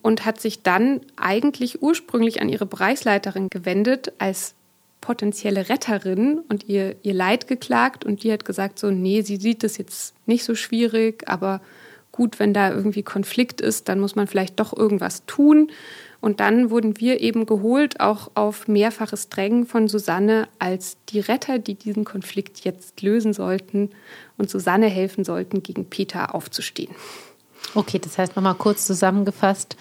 und 0.03 0.27
hat 0.27 0.41
sich 0.41 0.63
dann 0.63 1.01
eigentlich 1.17 1.81
ursprünglich 1.81 2.43
an 2.43 2.49
ihre 2.49 2.67
Bereichsleiterin 2.67 3.49
gewendet 3.49 4.13
als 4.19 4.55
potenzielle 5.01 5.69
Retterin 5.69 6.41
und 6.49 6.69
ihr, 6.69 6.97
ihr 7.03 7.15
Leid 7.15 7.49
geklagt 7.49 8.05
und 8.05 8.23
die 8.23 8.33
hat 8.33 8.45
gesagt 8.45 8.79
so, 8.79 8.91
nee, 8.91 9.23
sie 9.23 9.37
sieht 9.37 9.63
das 9.63 9.79
jetzt 9.79 10.15
nicht 10.27 10.45
so 10.45 10.55
schwierig, 10.55 11.29
aber 11.29 11.61
gut, 12.13 12.39
wenn 12.39 12.55
da 12.55 12.71
irgendwie 12.71 13.03
Konflikt 13.03 13.61
ist, 13.61 13.89
dann 13.89 13.99
muss 13.99 14.15
man 14.15 14.27
vielleicht 14.27 14.61
doch 14.61 14.77
irgendwas 14.77 15.25
tun. 15.27 15.71
Und 16.21 16.39
dann 16.39 16.71
wurden 16.71 17.01
wir 17.01 17.21
eben 17.21 17.47
geholt, 17.47 17.99
auch 17.99 18.31
auf 18.35 18.69
mehrfaches 18.69 19.29
Drängen 19.29 19.67
von 19.67 19.89
Susanne, 19.89 20.47
als 20.61 20.97
die 21.09 21.19
Retter, 21.19 21.59
die 21.59 21.75
diesen 21.75 22.05
Konflikt 22.05 22.61
jetzt 22.61 23.03
lösen 23.03 23.33
sollten 23.33 23.91
und 24.39 24.49
Susanne 24.49 24.87
helfen 24.87 25.25
sollten, 25.25 25.65
gegen 25.65 25.87
Peter 25.87 26.33
aufzustehen. 26.33 26.95
Okay, 27.75 27.99
das 27.99 28.19
heißt 28.19 28.37
nochmal 28.37 28.55
kurz 28.55 28.87
zusammengefasst, 28.87 29.77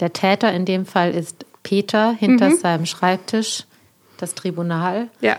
der 0.00 0.12
Täter 0.12 0.52
in 0.52 0.64
dem 0.64 0.86
Fall 0.86 1.12
ist 1.12 1.46
Peter 1.62 2.12
hinter 2.12 2.50
mhm. 2.50 2.56
seinem 2.56 2.86
Schreibtisch, 2.86 3.64
das 4.18 4.34
Tribunal. 4.34 5.08
Ja. 5.20 5.38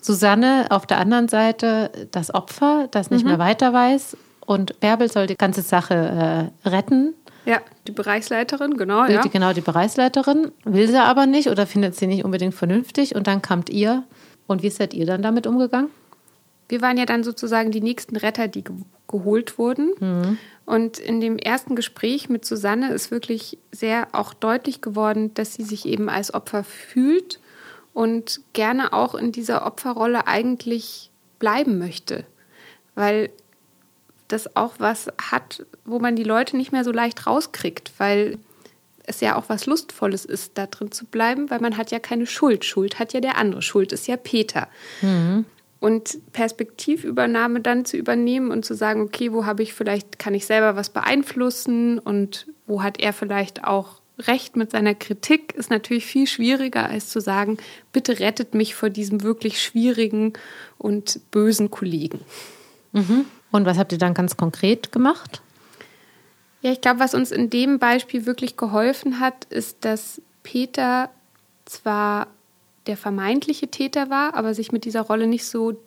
Susanne 0.00 0.66
auf 0.70 0.86
der 0.86 0.98
anderen 0.98 1.28
Seite 1.28 1.90
das 2.10 2.32
Opfer, 2.32 2.88
das 2.90 3.10
nicht 3.10 3.22
mhm. 3.22 3.30
mehr 3.30 3.38
weiter 3.38 3.72
weiß. 3.72 4.16
Und 4.40 4.80
Bärbel 4.80 5.10
soll 5.10 5.26
die 5.26 5.36
ganze 5.36 5.62
Sache 5.62 6.50
äh, 6.64 6.68
retten. 6.68 7.14
Ja, 7.44 7.60
die 7.86 7.92
Bereichsleiterin, 7.92 8.76
genau. 8.76 9.06
Ja. 9.06 9.22
Die, 9.22 9.30
genau, 9.30 9.52
die 9.52 9.60
Bereichsleiterin. 9.60 10.52
Will 10.64 10.88
sie 10.88 11.00
aber 11.00 11.26
nicht 11.26 11.48
oder 11.48 11.66
findet 11.66 11.96
sie 11.96 12.06
nicht 12.06 12.24
unbedingt 12.24 12.54
vernünftig. 12.54 13.14
Und 13.14 13.26
dann 13.26 13.42
kamt 13.42 13.70
ihr. 13.70 14.04
Und 14.46 14.62
wie 14.62 14.70
seid 14.70 14.94
ihr 14.94 15.06
dann 15.06 15.22
damit 15.22 15.46
umgegangen? 15.46 15.90
Wir 16.68 16.80
waren 16.80 16.96
ja 16.96 17.06
dann 17.06 17.24
sozusagen 17.24 17.70
die 17.70 17.80
nächsten 17.80 18.16
Retter, 18.16 18.48
die 18.48 18.64
ge 18.64 18.74
geholt 19.06 19.58
wurden. 19.58 19.92
Mhm. 20.00 20.38
Und 20.68 20.98
in 20.98 21.22
dem 21.22 21.38
ersten 21.38 21.76
Gespräch 21.76 22.28
mit 22.28 22.44
Susanne 22.44 22.92
ist 22.92 23.10
wirklich 23.10 23.56
sehr 23.72 24.08
auch 24.12 24.34
deutlich 24.34 24.82
geworden, 24.82 25.32
dass 25.32 25.54
sie 25.54 25.62
sich 25.64 25.86
eben 25.86 26.10
als 26.10 26.34
Opfer 26.34 26.62
fühlt 26.62 27.40
und 27.94 28.42
gerne 28.52 28.92
auch 28.92 29.14
in 29.14 29.32
dieser 29.32 29.64
Opferrolle 29.64 30.26
eigentlich 30.26 31.10
bleiben 31.38 31.78
möchte, 31.78 32.26
weil 32.94 33.30
das 34.28 34.56
auch 34.56 34.74
was 34.76 35.06
hat, 35.30 35.64
wo 35.86 36.00
man 36.00 36.16
die 36.16 36.22
Leute 36.22 36.54
nicht 36.54 36.70
mehr 36.70 36.84
so 36.84 36.92
leicht 36.92 37.26
rauskriegt, 37.26 37.92
weil 37.96 38.36
es 39.04 39.22
ja 39.22 39.36
auch 39.36 39.44
was 39.48 39.64
Lustvolles 39.64 40.26
ist, 40.26 40.58
da 40.58 40.66
drin 40.66 40.92
zu 40.92 41.06
bleiben, 41.06 41.48
weil 41.48 41.60
man 41.60 41.78
hat 41.78 41.92
ja 41.92 41.98
keine 41.98 42.26
Schuld. 42.26 42.66
Schuld 42.66 42.98
hat 42.98 43.14
ja 43.14 43.20
der 43.20 43.38
andere. 43.38 43.62
Schuld 43.62 43.90
ist 43.92 44.06
ja 44.06 44.18
Peter. 44.18 44.68
Mhm 45.00 45.46
und 45.80 46.18
Perspektivübernahme 46.32 47.60
dann 47.60 47.84
zu 47.84 47.96
übernehmen 47.96 48.50
und 48.50 48.64
zu 48.64 48.74
sagen, 48.74 49.02
okay, 49.02 49.32
wo 49.32 49.46
habe 49.46 49.62
ich 49.62 49.74
vielleicht, 49.74 50.18
kann 50.18 50.34
ich 50.34 50.46
selber 50.46 50.76
was 50.76 50.90
beeinflussen 50.90 51.98
und 51.98 52.46
wo 52.66 52.82
hat 52.82 53.00
er 53.00 53.12
vielleicht 53.12 53.64
auch 53.64 54.00
recht 54.20 54.56
mit 54.56 54.72
seiner 54.72 54.94
Kritik, 54.94 55.54
ist 55.54 55.70
natürlich 55.70 56.04
viel 56.04 56.26
schwieriger 56.26 56.88
als 56.88 57.08
zu 57.08 57.20
sagen, 57.20 57.58
bitte 57.92 58.18
rettet 58.18 58.54
mich 58.54 58.74
vor 58.74 58.90
diesem 58.90 59.22
wirklich 59.22 59.62
schwierigen 59.62 60.32
und 60.76 61.20
bösen 61.30 61.70
Kollegen. 61.70 62.20
Mhm. 62.92 63.26
Und 63.52 63.64
was 63.64 63.78
habt 63.78 63.92
ihr 63.92 63.98
dann 63.98 64.14
ganz 64.14 64.36
konkret 64.36 64.90
gemacht? 64.90 65.40
Ja, 66.60 66.72
ich 66.72 66.80
glaube, 66.80 66.98
was 66.98 67.14
uns 67.14 67.30
in 67.30 67.50
dem 67.50 67.78
Beispiel 67.78 68.26
wirklich 68.26 68.56
geholfen 68.56 69.20
hat, 69.20 69.44
ist, 69.44 69.84
dass 69.84 70.20
Peter 70.42 71.10
zwar 71.64 72.26
der 72.88 72.96
vermeintliche 72.96 73.68
Täter 73.68 74.10
war, 74.10 74.34
aber 74.34 74.54
sich 74.54 74.72
mit 74.72 74.84
dieser 74.84 75.02
Rolle 75.02 75.26
nicht 75.26 75.44
so 75.44 75.80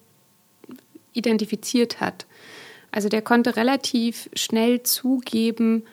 identifiziert 1.13 1.99
hat. 1.99 2.25
Also 2.91 3.09
der 3.09 3.21
konnte 3.21 3.55
relativ 3.55 4.29
schnell 4.33 4.83
zugeben, 4.83 5.83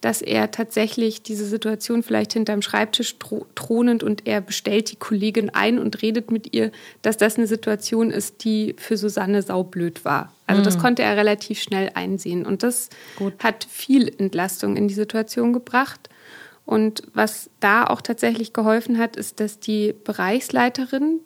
dass 0.00 0.20
er 0.20 0.50
tatsächlich 0.50 1.22
diese 1.22 1.46
Situation 1.46 2.02
vielleicht 2.02 2.34
hinterm 2.34 2.60
Schreibtisch 2.60 3.16
thronend 3.54 4.02
und 4.02 4.26
er 4.26 4.42
bestellt 4.42 4.92
die 4.92 4.96
Kollegin 4.96 5.48
ein 5.48 5.78
und 5.78 6.02
redet 6.02 6.30
mit 6.30 6.54
ihr, 6.54 6.72
dass 7.00 7.16
das 7.16 7.38
eine 7.38 7.46
Situation 7.46 8.10
ist, 8.10 8.44
die 8.44 8.74
für 8.76 8.98
Susanne 8.98 9.40
saublöd 9.40 10.04
war. 10.04 10.30
Also 10.46 10.60
das 10.60 10.76
mhm. 10.76 10.82
konnte 10.82 11.02
er 11.02 11.16
relativ 11.16 11.62
schnell 11.62 11.90
einsehen 11.94 12.44
und 12.44 12.62
das 12.62 12.90
Gut. 13.16 13.32
hat 13.42 13.66
viel 13.70 14.12
Entlastung 14.18 14.76
in 14.76 14.88
die 14.88 14.94
Situation 14.94 15.54
gebracht. 15.54 16.10
Und 16.66 17.02
was 17.12 17.50
da 17.60 17.84
auch 17.84 18.00
tatsächlich 18.00 18.52
geholfen 18.52 18.98
hat, 18.98 19.16
ist, 19.16 19.40
dass 19.40 19.60
die 19.60 19.94
Bereichsleiterin, 20.04 21.20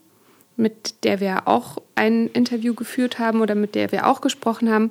mit 0.56 1.04
der 1.04 1.20
wir 1.20 1.46
auch 1.46 1.78
ein 1.94 2.26
Interview 2.28 2.74
geführt 2.74 3.18
haben 3.18 3.40
oder 3.40 3.54
mit 3.54 3.74
der 3.74 3.92
wir 3.92 4.06
auch 4.08 4.20
gesprochen 4.20 4.70
haben, 4.70 4.90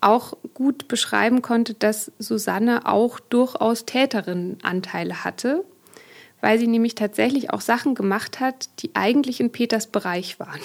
auch 0.00 0.36
gut 0.54 0.88
beschreiben 0.88 1.42
konnte, 1.42 1.74
dass 1.74 2.10
Susanne 2.18 2.86
auch 2.86 3.20
durchaus 3.20 3.84
Täterinnenanteile 3.86 5.24
hatte, 5.24 5.64
weil 6.40 6.58
sie 6.58 6.66
nämlich 6.66 6.94
tatsächlich 6.94 7.50
auch 7.50 7.60
Sachen 7.60 7.94
gemacht 7.94 8.40
hat, 8.40 8.68
die 8.80 8.90
eigentlich 8.94 9.40
in 9.40 9.52
Peters 9.52 9.86
Bereich 9.86 10.40
waren. 10.40 10.60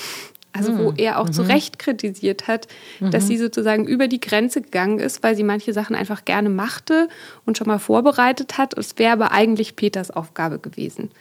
Also 0.57 0.77
wo 0.77 0.89
hm. 0.89 0.97
er 0.97 1.19
auch 1.19 1.27
mhm. 1.27 1.33
zu 1.33 1.41
Recht 1.43 1.79
kritisiert 1.79 2.47
hat, 2.47 2.67
mhm. 2.99 3.11
dass 3.11 3.27
sie 3.27 3.37
sozusagen 3.37 3.85
über 3.85 4.07
die 4.07 4.19
Grenze 4.19 4.61
gegangen 4.61 4.99
ist, 4.99 5.23
weil 5.23 5.35
sie 5.35 5.43
manche 5.43 5.73
Sachen 5.73 5.95
einfach 5.95 6.25
gerne 6.25 6.49
machte 6.49 7.09
und 7.45 7.57
schon 7.57 7.67
mal 7.67 7.79
vorbereitet 7.79 8.57
hat. 8.57 8.77
Es 8.77 8.97
wäre 8.97 9.13
aber 9.13 9.31
eigentlich 9.31 9.75
Peters 9.75 10.11
Aufgabe 10.11 10.59
gewesen. 10.59 11.11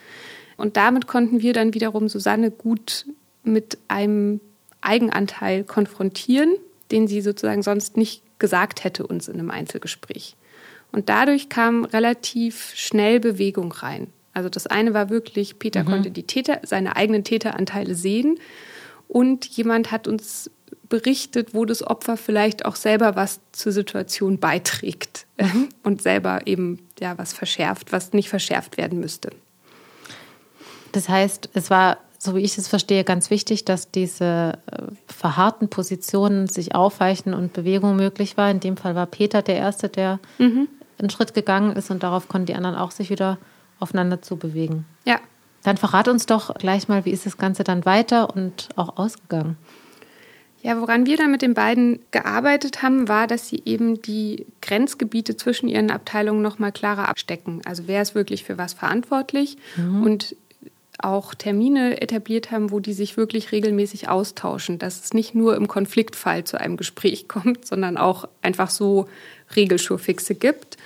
Und 0.56 0.76
damit 0.76 1.06
konnten 1.06 1.42
wir 1.42 1.52
dann 1.52 1.74
wiederum 1.74 2.08
Susanne 2.08 2.50
gut 2.50 3.06
mit 3.44 3.78
einem 3.88 4.40
Eigenanteil 4.80 5.64
konfrontieren, 5.64 6.54
den 6.90 7.08
sie 7.08 7.20
sozusagen 7.20 7.62
sonst 7.62 7.96
nicht 7.96 8.22
gesagt 8.38 8.84
hätte 8.84 9.06
uns 9.06 9.28
in 9.28 9.34
einem 9.34 9.50
Einzelgespräch. 9.50 10.36
Und 10.92 11.08
dadurch 11.08 11.48
kam 11.48 11.84
relativ 11.84 12.72
schnell 12.74 13.20
Bewegung 13.20 13.72
rein. 13.72 14.08
Also 14.32 14.48
das 14.48 14.66
eine 14.66 14.94
war 14.94 15.10
wirklich, 15.10 15.58
Peter 15.58 15.82
mhm. 15.82 15.86
konnte 15.86 16.10
die 16.10 16.24
Täter, 16.24 16.60
seine 16.62 16.96
eigenen 16.96 17.24
Täteranteile 17.24 17.94
sehen 17.94 18.38
und 19.08 19.46
jemand 19.46 19.90
hat 19.92 20.08
uns 20.08 20.50
berichtet, 20.88 21.54
wo 21.54 21.64
das 21.64 21.82
Opfer 21.82 22.16
vielleicht 22.16 22.64
auch 22.64 22.76
selber 22.76 23.16
was 23.16 23.40
zur 23.52 23.72
Situation 23.72 24.38
beiträgt 24.38 25.26
mhm. 25.40 25.68
und 25.82 26.02
selber 26.02 26.46
eben 26.46 26.78
ja 27.00 27.18
was 27.18 27.32
verschärft, 27.32 27.92
was 27.92 28.12
nicht 28.12 28.28
verschärft 28.28 28.76
werden 28.76 29.00
müsste. 29.00 29.30
Das 30.92 31.08
heißt, 31.08 31.50
es 31.54 31.70
war 31.70 31.98
so 32.18 32.34
wie 32.34 32.40
ich 32.40 32.58
es 32.58 32.68
verstehe, 32.68 33.04
ganz 33.04 33.30
wichtig, 33.30 33.64
dass 33.64 33.90
diese 33.90 34.58
äh, 34.66 34.82
verharrten 35.06 35.68
Positionen 35.68 36.48
sich 36.48 36.74
aufweichen 36.74 37.34
und 37.34 37.52
Bewegung 37.52 37.96
möglich 37.96 38.36
war. 38.36 38.50
In 38.50 38.60
dem 38.60 38.76
Fall 38.76 38.94
war 38.94 39.06
Peter 39.06 39.42
der 39.42 39.56
Erste, 39.56 39.88
der 39.88 40.18
mhm. 40.38 40.68
einen 40.98 41.10
Schritt 41.10 41.34
gegangen 41.34 41.76
ist 41.76 41.90
und 41.90 42.02
darauf 42.02 42.28
konnten 42.28 42.46
die 42.46 42.54
anderen 42.54 42.76
auch 42.76 42.90
sich 42.90 43.10
wieder 43.10 43.38
aufeinander 43.78 44.22
zu 44.22 44.36
bewegen. 44.36 44.86
Ja. 45.04 45.20
Dann 45.66 45.78
verrat 45.78 46.06
uns 46.06 46.26
doch 46.26 46.54
gleich 46.54 46.86
mal, 46.86 47.04
wie 47.04 47.10
ist 47.10 47.26
das 47.26 47.38
Ganze 47.38 47.64
dann 47.64 47.84
weiter 47.84 48.32
und 48.32 48.68
auch 48.76 48.98
ausgegangen? 48.98 49.56
Ja, 50.62 50.80
woran 50.80 51.06
wir 51.06 51.16
dann 51.16 51.32
mit 51.32 51.42
den 51.42 51.54
beiden 51.54 51.98
gearbeitet 52.12 52.82
haben, 52.82 53.08
war, 53.08 53.26
dass 53.26 53.48
sie 53.48 53.62
eben 53.64 54.00
die 54.00 54.46
Grenzgebiete 54.62 55.36
zwischen 55.36 55.68
ihren 55.68 55.90
Abteilungen 55.90 56.40
noch 56.40 56.60
mal 56.60 56.70
klarer 56.70 57.08
abstecken. 57.08 57.62
Also 57.64 57.82
wer 57.86 58.00
ist 58.00 58.14
wirklich 58.14 58.44
für 58.44 58.58
was 58.58 58.74
verantwortlich 58.74 59.56
mhm. 59.76 60.04
und 60.04 60.36
auch 60.98 61.34
Termine 61.34 62.00
etabliert 62.00 62.52
haben, 62.52 62.70
wo 62.70 62.78
die 62.78 62.92
sich 62.92 63.16
wirklich 63.16 63.50
regelmäßig 63.50 64.08
austauschen, 64.08 64.78
dass 64.78 65.02
es 65.02 65.14
nicht 65.14 65.34
nur 65.34 65.56
im 65.56 65.66
Konfliktfall 65.66 66.44
zu 66.44 66.60
einem 66.60 66.76
Gespräch 66.76 67.26
kommt, 67.28 67.66
sondern 67.66 67.96
auch 67.96 68.28
einfach 68.40 68.70
so 68.70 69.08
Regelschurfixe 69.56 70.36
gibt. 70.36 70.76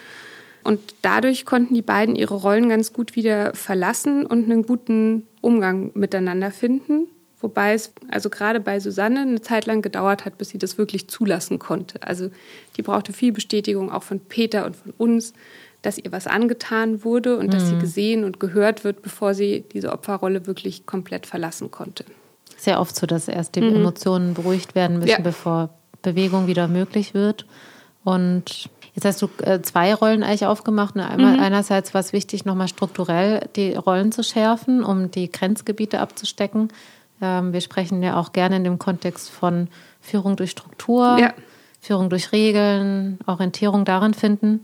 Und 0.63 0.81
dadurch 1.03 1.45
konnten 1.47 1.75
die 1.75 1.83
beiden 1.83 2.17
ihre 2.17 2.35
Rollen 2.35 2.69
ganz 2.69 2.93
gut 2.93 3.17
wieder 3.17 3.55
verlassen 3.55 4.27
und 4.27 4.45
einen 4.45 4.65
guten 4.65 5.27
Umgang 5.41 5.91
miteinander 5.95 6.51
finden. 6.51 7.07
Wobei 7.41 7.73
es 7.73 7.93
also 8.11 8.29
gerade 8.29 8.61
bei 8.61 8.81
Susanne 8.81 9.21
eine 9.21 9.41
Zeit 9.41 9.65
lang 9.65 9.81
gedauert 9.81 10.27
hat, 10.27 10.37
bis 10.37 10.51
sie 10.51 10.59
das 10.59 10.77
wirklich 10.77 11.09
zulassen 11.09 11.59
konnte. 11.59 12.03
Also 12.03 12.31
die 12.77 12.83
brauchte 12.83 13.15
viel 13.15 13.33
Bestätigung 13.33 13.91
auch 13.91 14.03
von 14.03 14.21
Peter 14.21 14.67
und 14.67 14.77
von 14.77 14.93
uns, 14.99 15.33
dass 15.81 15.97
ihr 15.97 16.13
was 16.13 16.27
angetan 16.27 17.03
wurde 17.03 17.39
und 17.39 17.47
mhm. 17.47 17.51
dass 17.51 17.69
sie 17.69 17.77
mhm. 17.77 17.81
gesehen 17.81 18.25
und 18.25 18.41
gehört 18.41 18.85
wird, 18.85 19.01
bevor 19.01 19.33
sie 19.33 19.65
diese 19.73 19.93
Opferrolle 19.93 20.47
wirklich 20.47 20.85
komplett 20.85 21.27
verlassen 21.27 21.71
konnte. 21.71 22.05
Sehr 22.59 22.79
oft 22.79 22.95
so, 22.95 23.07
dass 23.07 23.27
erst 23.29 23.55
die 23.55 23.63
mhm. 23.63 23.77
Emotionen 23.77 24.35
beruhigt 24.35 24.75
werden 24.75 24.99
müssen, 24.99 25.09
ja. 25.09 25.21
bevor 25.21 25.71
Bewegung 26.03 26.47
wieder 26.47 26.69
möglich 26.69 27.15
wird. 27.15 27.47
Und 28.05 28.69
jetzt 28.95 29.05
hast 29.05 29.23
du 29.23 29.29
äh, 29.43 29.63
zwei 29.63 29.95
Rollen 29.95 30.23
eigentlich 30.23 30.47
aufgemacht. 30.47 30.97
Einmal, 30.97 31.37
mhm. 31.37 31.41
Einerseits 31.43 31.95
war 31.95 32.01
es 32.01 32.13
wichtig, 32.13 32.45
nochmal 32.45 32.69
strukturell 32.69 33.49
die 33.57 33.75
Rollen 33.75 34.13
zu 34.13 34.23
schärfen, 34.23 34.83
um 34.83 35.11
die 35.11 35.31
Grenzgebiete 35.31 36.01
abzustecken. 36.01 36.69
Ähm, 37.23 37.53
wir 37.53 37.61
sprechen 37.61 38.03
ja 38.03 38.17
auch 38.17 38.33
gerne 38.33 38.57
in 38.57 38.65
dem 38.65 38.79
Kontext 38.79 39.31
von 39.31 39.69
Führung 40.01 40.37
durch 40.37 40.51
Struktur, 40.51 41.19
ja. 41.19 41.33
Führung 41.81 42.11
durch 42.11 42.33
Regeln, 42.33 43.19
Orientierung 43.27 43.85
darin 43.85 44.15
finden. 44.15 44.61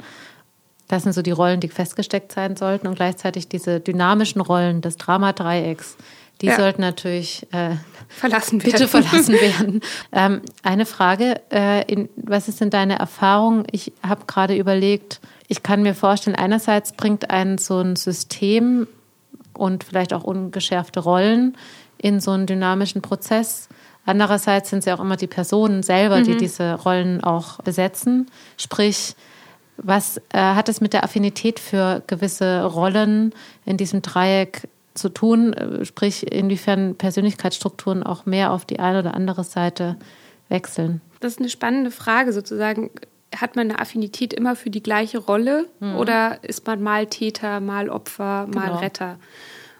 Das 0.88 1.02
sind 1.02 1.12
so 1.12 1.22
die 1.22 1.32
Rollen, 1.32 1.60
die 1.60 1.68
festgesteckt 1.68 2.32
sein 2.32 2.56
sollten 2.56 2.86
und 2.86 2.94
gleichzeitig 2.94 3.48
diese 3.48 3.80
dynamischen 3.80 4.40
Rollen 4.40 4.80
des 4.82 4.96
Dramadreiecks. 4.96 5.96
Die 6.42 6.46
ja. 6.46 6.56
sollten 6.56 6.82
natürlich 6.82 7.46
äh, 7.52 7.76
verlassen 8.08 8.62
werden. 8.62 8.72
bitte 8.72 8.88
verlassen 8.88 9.34
werden. 9.40 9.80
ähm, 10.12 10.42
eine 10.62 10.86
Frage, 10.86 11.40
äh, 11.50 11.90
in, 11.90 12.08
was 12.16 12.48
ist 12.48 12.60
denn 12.60 12.70
deine 12.70 12.98
Erfahrung? 12.98 13.64
Ich 13.70 13.92
habe 14.02 14.24
gerade 14.26 14.54
überlegt, 14.54 15.20
ich 15.48 15.62
kann 15.62 15.82
mir 15.82 15.94
vorstellen, 15.94 16.36
einerseits 16.36 16.92
bringt 16.92 17.30
einen 17.30 17.58
so 17.58 17.80
ein 17.80 17.96
System 17.96 18.86
und 19.54 19.84
vielleicht 19.84 20.12
auch 20.12 20.24
ungeschärfte 20.24 21.00
Rollen 21.00 21.56
in 21.98 22.20
so 22.20 22.32
einen 22.32 22.46
dynamischen 22.46 23.00
Prozess. 23.00 23.68
Andererseits 24.04 24.70
sind 24.70 24.80
es 24.80 24.84
ja 24.84 24.94
auch 24.94 25.00
immer 25.00 25.16
die 25.16 25.26
Personen 25.26 25.82
selber, 25.82 26.18
mhm. 26.18 26.24
die 26.24 26.36
diese 26.36 26.74
Rollen 26.74 27.24
auch 27.24 27.58
besetzen. 27.62 28.30
Sprich, 28.56 29.16
was 29.78 30.18
äh, 30.32 30.38
hat 30.38 30.68
es 30.68 30.80
mit 30.80 30.92
der 30.92 31.04
Affinität 31.04 31.60
für 31.60 32.02
gewisse 32.06 32.64
Rollen 32.64 33.34
in 33.64 33.76
diesem 33.76 34.02
Dreieck 34.02 34.68
zu 34.96 35.08
tun? 35.08 35.52
Äh, 35.52 35.84
sprich, 35.84 36.30
inwiefern 36.32 36.96
Persönlichkeitsstrukturen 36.96 38.02
auch 38.02 38.26
mehr 38.26 38.52
auf 38.52 38.64
die 38.64 38.80
eine 38.80 39.00
oder 39.00 39.14
andere 39.14 39.44
Seite 39.44 39.96
wechseln? 40.48 41.00
Das 41.20 41.32
ist 41.32 41.40
eine 41.40 41.48
spannende 41.48 41.90
Frage 41.90 42.32
sozusagen. 42.32 42.90
Hat 43.34 43.56
man 43.56 43.70
eine 43.70 43.80
Affinität 43.80 44.32
immer 44.32 44.56
für 44.56 44.70
die 44.70 44.82
gleiche 44.82 45.18
Rolle 45.18 45.66
mhm. 45.80 45.96
oder 45.96 46.38
ist 46.42 46.66
man 46.66 46.82
mal 46.82 47.06
Täter, 47.06 47.60
mal 47.60 47.88
Opfer, 47.88 48.46
mal 48.52 48.68
genau. 48.68 48.78
Retter? 48.78 49.18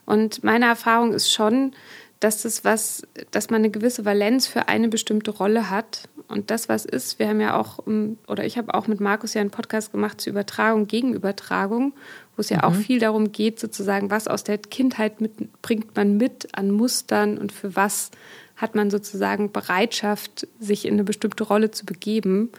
Und 0.04 0.44
meine 0.44 0.66
Erfahrung 0.66 1.12
ist 1.12 1.32
schon, 1.32 1.72
dass 2.20 2.42
das 2.42 2.64
was, 2.64 3.02
dass 3.30 3.50
man 3.50 3.60
eine 3.60 3.70
gewisse 3.70 4.04
Valenz 4.04 4.46
für 4.46 4.68
eine 4.68 4.88
bestimmte 4.88 5.30
Rolle 5.30 5.68
hat. 5.68 6.08
Und 6.28 6.50
das, 6.50 6.68
was 6.68 6.84
ist, 6.84 7.18
wir 7.18 7.28
haben 7.28 7.40
ja 7.40 7.58
auch, 7.58 7.78
oder 8.26 8.44
ich 8.44 8.58
habe 8.58 8.74
auch 8.74 8.86
mit 8.86 9.00
Markus 9.00 9.34
ja 9.34 9.40
einen 9.40 9.50
Podcast 9.50 9.92
gemacht 9.92 10.20
zur 10.20 10.32
Übertragung, 10.32 10.86
Gegenübertragung, 10.86 11.92
wo 12.36 12.40
es 12.40 12.50
ja 12.50 12.58
mhm. 12.58 12.62
auch 12.64 12.74
viel 12.74 12.98
darum 12.98 13.32
geht, 13.32 13.58
sozusagen, 13.58 14.10
was 14.10 14.28
aus 14.28 14.44
der 14.44 14.58
Kindheit 14.58 15.20
mit, 15.20 15.60
bringt 15.62 15.96
man 15.96 16.16
mit 16.16 16.56
an 16.56 16.70
Mustern 16.70 17.38
und 17.38 17.52
für 17.52 17.74
was 17.76 18.10
hat 18.56 18.74
man 18.74 18.90
sozusagen 18.90 19.52
Bereitschaft, 19.52 20.46
sich 20.58 20.86
in 20.86 20.94
eine 20.94 21.04
bestimmte 21.04 21.44
Rolle 21.44 21.70
zu 21.70 21.84
begeben. 21.84 22.50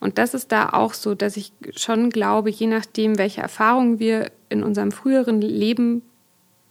Und 0.00 0.18
das 0.18 0.34
ist 0.34 0.52
da 0.52 0.70
auch 0.70 0.94
so, 0.94 1.14
dass 1.14 1.36
ich 1.36 1.52
schon 1.76 2.10
glaube, 2.10 2.50
je 2.50 2.66
nachdem, 2.66 3.18
welche 3.18 3.40
Erfahrungen 3.40 3.98
wir 3.98 4.30
in 4.48 4.62
unserem 4.62 4.92
früheren 4.92 5.40
Leben 5.40 6.02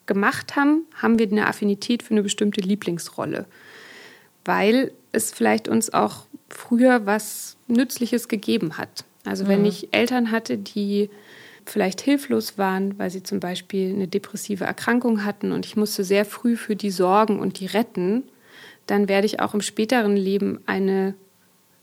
gemacht 0.06 0.56
haben, 0.56 0.86
haben 1.02 1.18
wir 1.18 1.28
eine 1.28 1.48
Affinität 1.48 2.04
für 2.04 2.12
eine 2.12 2.24
bestimmte 2.24 2.62
Lieblingsrolle, 2.62 3.46
weil 4.44 4.92
es 5.12 5.32
vielleicht 5.32 5.68
uns 5.68 5.94
auch 5.94 6.26
früher 6.50 7.06
was 7.06 7.58
Nützliches 7.68 8.28
gegeben 8.28 8.78
hat. 8.78 9.06
Also 9.26 9.48
wenn 9.48 9.62
mhm. 9.62 9.68
ich 9.68 9.94
Eltern 9.94 10.32
hatte, 10.32 10.58
die 10.58 11.10
vielleicht 11.66 12.02
hilflos 12.02 12.58
waren, 12.58 12.98
weil 13.00 13.10
sie 13.10 13.24
zum 13.24 13.40
Beispiel 13.40 13.94
eine 13.94 14.08
depressive 14.08 14.66
Erkrankung 14.66 15.24
hatten 15.24 15.52
und 15.52 15.66
ich 15.66 15.76
musste 15.76 16.04
sehr 16.04 16.26
früh 16.26 16.56
für 16.56 16.76
die 16.76 16.92
sorgen 16.92 17.40
und 17.40 17.60
die 17.60 17.66
retten, 17.66 18.24
dann 18.88 19.08
werde 19.08 19.26
ich 19.26 19.40
auch 19.40 19.54
im 19.54 19.62
späteren 19.62 20.16
Leben 20.16 20.60
eine 20.66 21.16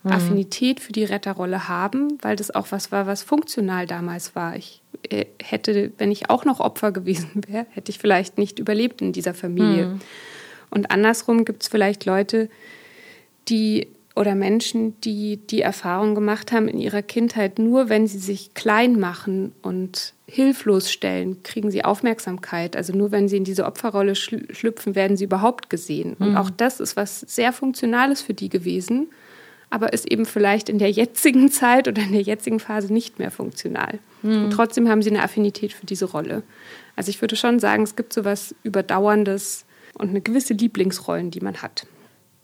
mhm. 0.03 0.13
Affinität 0.13 0.81
für 0.81 0.93
die 0.93 1.05
Retterrolle 1.05 1.69
haben, 1.69 2.19
weil 2.23 2.37
das 2.37 2.51
auch 2.51 2.69
was 2.71 2.93
war, 2.93 3.07
was 3.07 3.23
funktional 3.23 3.87
damals 3.87 4.35
war. 4.35 4.57
Ich 4.57 4.83
äh, 5.09 5.27
hätte, 5.43 5.93
wenn 5.99 6.13
ich 6.13 6.31
auch 6.31 6.45
noch 6.45 6.61
Opfer 6.61 6.93
gewesen 6.93 7.43
wäre, 7.47 7.67
hätte 7.71 7.91
ich 7.91 7.99
vielleicht 7.99 8.39
nicht 8.39 8.59
überlebt 8.59 9.01
in 9.01 9.13
dieser 9.13 9.35
Familie. 9.35 9.87
Mhm. 9.87 10.01
Und 10.71 10.91
andersrum 10.91 11.45
gibt 11.45 11.63
es 11.63 11.69
vielleicht 11.69 12.05
Leute, 12.05 12.49
die 13.49 13.89
oder 14.17 14.35
Menschen, 14.35 15.01
die 15.01 15.37
die 15.37 15.61
Erfahrung 15.61 16.15
gemacht 16.15 16.53
haben 16.53 16.69
in 16.69 16.79
ihrer 16.79 17.03
Kindheit, 17.03 17.59
nur 17.59 17.89
wenn 17.89 18.07
sie 18.07 18.19
sich 18.19 18.55
klein 18.55 18.99
machen 18.99 19.53
und 19.63 20.15
hilflos 20.27 20.91
stellen, 20.91 21.43
kriegen 21.43 21.71
sie 21.71 21.85
Aufmerksamkeit. 21.85 22.77
Also 22.77 22.93
nur 22.93 23.13
wenn 23.13 23.29
sie 23.29 23.37
in 23.37 23.45
diese 23.45 23.67
Opferrolle 23.67 24.15
schlüpfen, 24.15 24.95
werden 24.95 25.17
sie 25.17 25.25
überhaupt 25.25 25.71
gesehen. 25.71 26.17
Und 26.19 26.31
mhm. 26.31 26.37
auch 26.37 26.51
das 26.51 26.81
ist 26.81 26.97
was 26.97 27.21
sehr 27.21 27.53
Funktionales 27.53 28.21
für 28.21 28.35
die 28.35 28.49
gewesen 28.49 29.09
aber 29.71 29.93
ist 29.93 30.11
eben 30.11 30.27
vielleicht 30.27 30.69
in 30.69 30.79
der 30.79 30.91
jetzigen 30.91 31.49
Zeit 31.51 31.89
oder 31.89 32.03
in 32.03 32.13
der 32.13 32.23
jetzigen 32.23 32.61
Phase 32.61 32.93
nicht 32.93 33.19
mehr 33.19 33.31
funktional. 33.31 34.01
Mhm. 34.23 34.45
Und 34.45 34.51
trotzdem 34.51 34.89
haben 34.89 35.01
sie 35.01 35.11
eine 35.11 35.23
Affinität 35.23 35.73
für 35.73 35.87
diese 35.87 36.07
Rolle. 36.07 36.43
Also 36.97 37.09
ich 37.09 37.21
würde 37.21 37.37
schon 37.37 37.61
sagen, 37.61 37.85
es 37.85 37.97
gibt 37.97 38.13
so 38.13 38.25
was 38.25 38.55
Überdauerndes 38.63 39.65
und 39.95 40.11
eine 40.11 40.21
gewisse 40.21 40.55
Lieblingsrollen, 40.55 41.31
die 41.31 41.41
man 41.41 41.63
hat. 41.63 41.87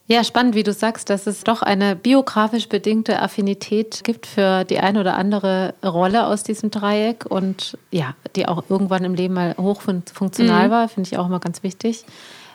Ja, 0.08 0.22
spannend, 0.22 0.54
wie 0.54 0.62
du 0.62 0.72
sagst, 0.72 1.10
dass 1.10 1.26
es 1.26 1.42
doch 1.42 1.62
eine 1.62 1.96
biografisch 1.96 2.68
bedingte 2.68 3.20
Affinität 3.20 4.04
gibt 4.04 4.26
für 4.26 4.62
die 4.62 4.78
eine 4.78 5.00
oder 5.00 5.16
andere 5.16 5.74
Rolle 5.84 6.26
aus 6.26 6.44
diesem 6.44 6.70
Dreieck 6.70 7.26
und 7.26 7.76
ja, 7.90 8.14
die 8.36 8.46
auch 8.46 8.64
irgendwann 8.68 9.02
im 9.02 9.14
Leben 9.14 9.34
mal 9.34 9.56
hochfunktional 9.58 10.68
mhm. 10.68 10.70
war, 10.70 10.88
finde 10.88 11.08
ich 11.10 11.18
auch 11.18 11.26
immer 11.26 11.40
ganz 11.40 11.64
wichtig. 11.64 12.04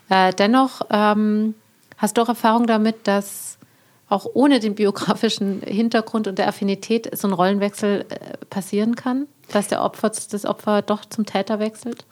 Äh, 0.07 0.31
dennoch 0.33 0.81
ähm, 0.89 1.55
hast 1.97 2.17
du 2.17 2.21
auch 2.21 2.29
Erfahrung 2.29 2.67
damit, 2.67 3.05
dass 3.05 3.57
auch 4.07 4.25
ohne 4.33 4.61
den 4.61 4.75
biografischen 4.75 5.61
Hintergrund 5.61 6.27
und 6.27 6.37
der 6.37 6.47
Affinität 6.47 7.09
so 7.17 7.27
ein 7.27 7.33
Rollenwechsel 7.33 8.05
äh, 8.07 8.45
passieren 8.49 8.95
kann, 8.95 9.27
dass 9.51 9.67
der 9.67 9.83
Opfer, 9.83 10.09
das 10.09 10.45
Opfer 10.45 10.81
doch 10.81 11.03
zum 11.03 11.25
Täter 11.25 11.59
wechselt? 11.59 12.05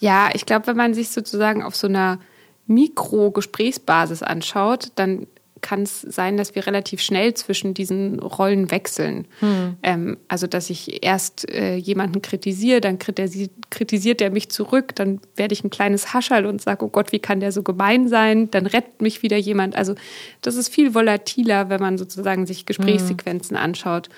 Ja, 0.00 0.28
ich 0.34 0.44
glaube, 0.44 0.66
wenn 0.66 0.76
man 0.76 0.92
sich 0.92 1.08
sozusagen 1.08 1.62
auf 1.62 1.74
so 1.74 1.86
einer 1.86 2.18
Mikro-Gesprächsbasis 2.66 4.22
anschaut, 4.22 4.88
dann 4.96 5.26
kann 5.62 5.82
es 5.82 6.02
sein, 6.02 6.36
dass 6.36 6.54
wir 6.54 6.66
relativ 6.66 7.00
schnell 7.00 7.34
zwischen 7.34 7.74
diesen 7.74 8.20
Rollen 8.20 8.70
wechseln. 8.70 9.26
Hm. 9.40 9.76
Ähm, 9.82 10.16
also, 10.28 10.46
dass 10.46 10.70
ich 10.70 11.04
erst 11.04 11.50
äh, 11.50 11.76
jemanden 11.76 12.22
kritisiere, 12.22 12.80
dann 12.80 12.98
kritisiert, 12.98 13.50
kritisiert 13.70 14.20
er 14.20 14.30
mich 14.30 14.50
zurück, 14.50 14.94
dann 14.94 15.20
werde 15.34 15.54
ich 15.54 15.64
ein 15.64 15.70
kleines 15.70 16.12
Haschall 16.12 16.46
und 16.46 16.60
sage, 16.60 16.84
oh 16.84 16.88
Gott, 16.88 17.10
wie 17.10 17.18
kann 17.18 17.40
der 17.40 17.52
so 17.52 17.62
gemein 17.62 18.08
sein? 18.08 18.50
Dann 18.50 18.66
rettet 18.66 19.00
mich 19.00 19.22
wieder 19.22 19.38
jemand. 19.38 19.74
Also, 19.76 19.94
das 20.42 20.56
ist 20.56 20.68
viel 20.68 20.94
volatiler, 20.94 21.68
wenn 21.68 21.80
man 21.80 21.98
sozusagen 21.98 22.46
sich 22.46 22.66
Gesprächssequenzen 22.66 23.56
hm. 23.56 23.64
anschaut. 23.64 24.08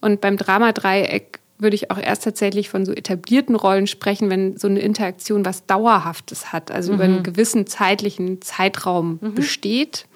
Und 0.00 0.20
beim 0.20 0.36
Dramadreieck 0.36 1.40
würde 1.58 1.76
ich 1.76 1.90
auch 1.90 1.98
erst 1.98 2.24
tatsächlich 2.24 2.68
von 2.68 2.84
so 2.84 2.92
etablierten 2.92 3.54
Rollen 3.54 3.86
sprechen, 3.86 4.28
wenn 4.30 4.56
so 4.56 4.66
eine 4.66 4.80
Interaktion 4.80 5.44
was 5.44 5.66
Dauerhaftes 5.66 6.52
hat, 6.52 6.70
also 6.70 6.92
mhm. 6.92 6.94
über 6.94 7.04
einen 7.04 7.22
gewissen 7.22 7.66
zeitlichen 7.66 8.42
Zeitraum 8.42 9.18
mhm. 9.20 9.34
besteht 9.34 10.06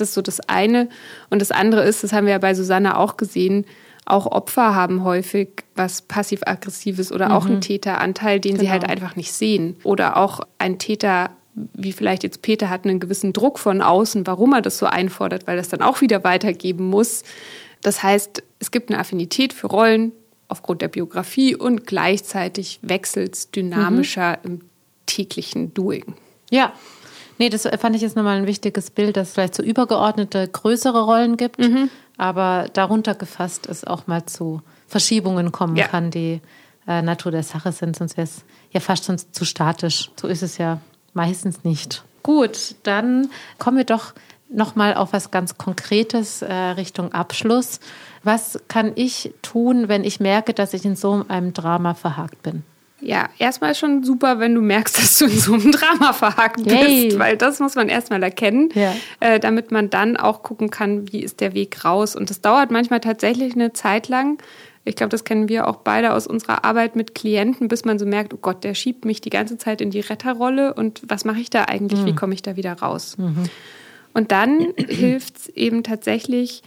das 0.00 0.10
ist 0.10 0.14
so 0.14 0.22
das 0.22 0.40
eine. 0.40 0.88
Und 1.30 1.42
das 1.42 1.50
andere 1.50 1.82
ist, 1.82 2.04
das 2.04 2.12
haben 2.12 2.26
wir 2.26 2.32
ja 2.32 2.38
bei 2.38 2.54
Susanne 2.54 2.96
auch 2.96 3.16
gesehen, 3.16 3.64
auch 4.06 4.26
Opfer 4.26 4.74
haben 4.74 5.04
häufig 5.04 5.64
was 5.74 6.00
passiv-aggressives 6.02 7.12
oder 7.12 7.28
mhm. 7.28 7.34
auch 7.34 7.46
einen 7.46 7.60
Täteranteil, 7.60 8.40
den 8.40 8.52
genau. 8.52 8.62
sie 8.62 8.70
halt 8.70 8.88
einfach 8.88 9.16
nicht 9.16 9.32
sehen. 9.32 9.76
Oder 9.84 10.16
auch 10.16 10.40
ein 10.58 10.78
Täter 10.78 11.30
wie 11.74 11.92
vielleicht 11.92 12.22
jetzt 12.22 12.40
Peter 12.40 12.70
hat 12.70 12.84
einen 12.84 13.00
gewissen 13.00 13.32
Druck 13.32 13.58
von 13.58 13.82
außen, 13.82 14.28
warum 14.28 14.52
er 14.52 14.62
das 14.62 14.78
so 14.78 14.86
einfordert, 14.86 15.48
weil 15.48 15.56
das 15.56 15.68
dann 15.68 15.82
auch 15.82 16.00
wieder 16.00 16.22
weitergeben 16.22 16.86
muss. 16.86 17.24
Das 17.82 18.04
heißt, 18.04 18.44
es 18.60 18.70
gibt 18.70 18.90
eine 18.90 19.00
Affinität 19.00 19.52
für 19.52 19.66
Rollen 19.66 20.12
aufgrund 20.48 20.82
der 20.82 20.88
Biografie 20.88 21.54
und 21.54 21.86
gleichzeitig 21.86 22.80
wechselt 22.82 23.34
es 23.34 23.50
dynamischer 23.50 24.38
mhm. 24.42 24.50
im 24.50 24.60
täglichen 25.06 25.74
Doing. 25.74 26.14
Ja, 26.50 26.72
Nee, 27.38 27.50
das 27.50 27.68
fand 27.78 27.94
ich 27.94 28.02
jetzt 28.02 28.16
nochmal 28.16 28.38
ein 28.38 28.46
wichtiges 28.46 28.90
Bild, 28.90 29.16
dass 29.16 29.28
es 29.28 29.34
vielleicht 29.34 29.54
so 29.54 29.62
übergeordnete, 29.62 30.48
größere 30.48 31.04
Rollen 31.04 31.36
gibt, 31.36 31.60
mhm. 31.60 31.88
aber 32.16 32.68
darunter 32.72 33.14
gefasst 33.14 33.66
es 33.66 33.84
auch 33.84 34.08
mal 34.08 34.26
zu 34.26 34.60
Verschiebungen 34.88 35.52
kommen 35.52 35.76
ja. 35.76 35.86
kann, 35.86 36.10
die 36.10 36.40
äh, 36.88 37.00
Natur 37.00 37.30
der 37.30 37.44
Sache 37.44 37.70
sind, 37.70 37.94
sonst 37.94 38.16
wäre 38.16 38.24
es 38.24 38.44
ja 38.72 38.80
fast 38.80 39.04
schon 39.04 39.18
zu 39.18 39.44
statisch. 39.44 40.10
So 40.20 40.26
ist 40.26 40.42
es 40.42 40.58
ja 40.58 40.80
meistens 41.14 41.62
nicht. 41.62 42.02
Gut, 42.24 42.74
dann 42.82 43.30
kommen 43.58 43.76
wir 43.76 43.84
doch 43.84 44.14
nochmal 44.48 44.94
auf 44.94 45.12
was 45.12 45.30
ganz 45.30 45.58
Konkretes 45.58 46.42
äh, 46.42 46.52
Richtung 46.52 47.12
Abschluss. 47.12 47.80
Was 48.22 48.58
kann 48.68 48.92
ich 48.94 49.32
tun, 49.42 49.88
wenn 49.88 50.04
ich 50.04 50.20
merke, 50.20 50.54
dass 50.54 50.74
ich 50.74 50.84
in 50.84 50.96
so 50.96 51.24
einem 51.28 51.52
Drama 51.52 51.94
verhakt 51.94 52.42
bin? 52.42 52.62
Ja, 53.00 53.28
erstmal 53.38 53.76
schon 53.76 54.02
super, 54.02 54.40
wenn 54.40 54.54
du 54.54 54.60
merkst, 54.60 54.98
dass 54.98 55.18
du 55.18 55.26
in 55.26 55.38
so 55.38 55.54
einem 55.54 55.70
Drama 55.70 56.12
verhakt 56.12 56.60
Yay. 56.60 57.06
bist, 57.06 57.18
weil 57.18 57.36
das 57.36 57.60
muss 57.60 57.76
man 57.76 57.88
erstmal 57.88 58.22
erkennen, 58.22 58.70
ja. 58.74 58.92
äh, 59.20 59.38
damit 59.38 59.70
man 59.70 59.88
dann 59.88 60.16
auch 60.16 60.42
gucken 60.42 60.70
kann, 60.70 61.12
wie 61.12 61.22
ist 61.22 61.40
der 61.40 61.54
Weg 61.54 61.84
raus. 61.84 62.16
Und 62.16 62.30
das 62.30 62.40
dauert 62.40 62.70
manchmal 62.70 63.00
tatsächlich 63.00 63.54
eine 63.54 63.72
Zeit 63.72 64.08
lang. 64.08 64.42
Ich 64.84 64.96
glaube, 64.96 65.10
das 65.10 65.22
kennen 65.24 65.48
wir 65.48 65.68
auch 65.68 65.76
beide 65.76 66.12
aus 66.12 66.26
unserer 66.26 66.64
Arbeit 66.64 66.96
mit 66.96 67.14
Klienten, 67.14 67.68
bis 67.68 67.84
man 67.84 67.98
so 67.98 68.06
merkt, 68.06 68.34
oh 68.34 68.38
Gott, 68.40 68.64
der 68.64 68.74
schiebt 68.74 69.04
mich 69.04 69.20
die 69.20 69.30
ganze 69.30 69.58
Zeit 69.58 69.80
in 69.80 69.90
die 69.90 70.00
Retterrolle 70.00 70.74
und 70.74 71.02
was 71.06 71.24
mache 71.24 71.40
ich 71.40 71.50
da 71.50 71.64
eigentlich? 71.64 72.00
Mhm. 72.00 72.06
Wie 72.06 72.14
komme 72.14 72.34
ich 72.34 72.42
da 72.42 72.56
wieder 72.56 72.72
raus? 72.72 73.16
Mhm. 73.18 73.48
Und 74.14 74.32
dann 74.32 74.74
hilft 74.76 75.36
es 75.38 75.48
eben 75.50 75.82
tatsächlich, 75.82 76.62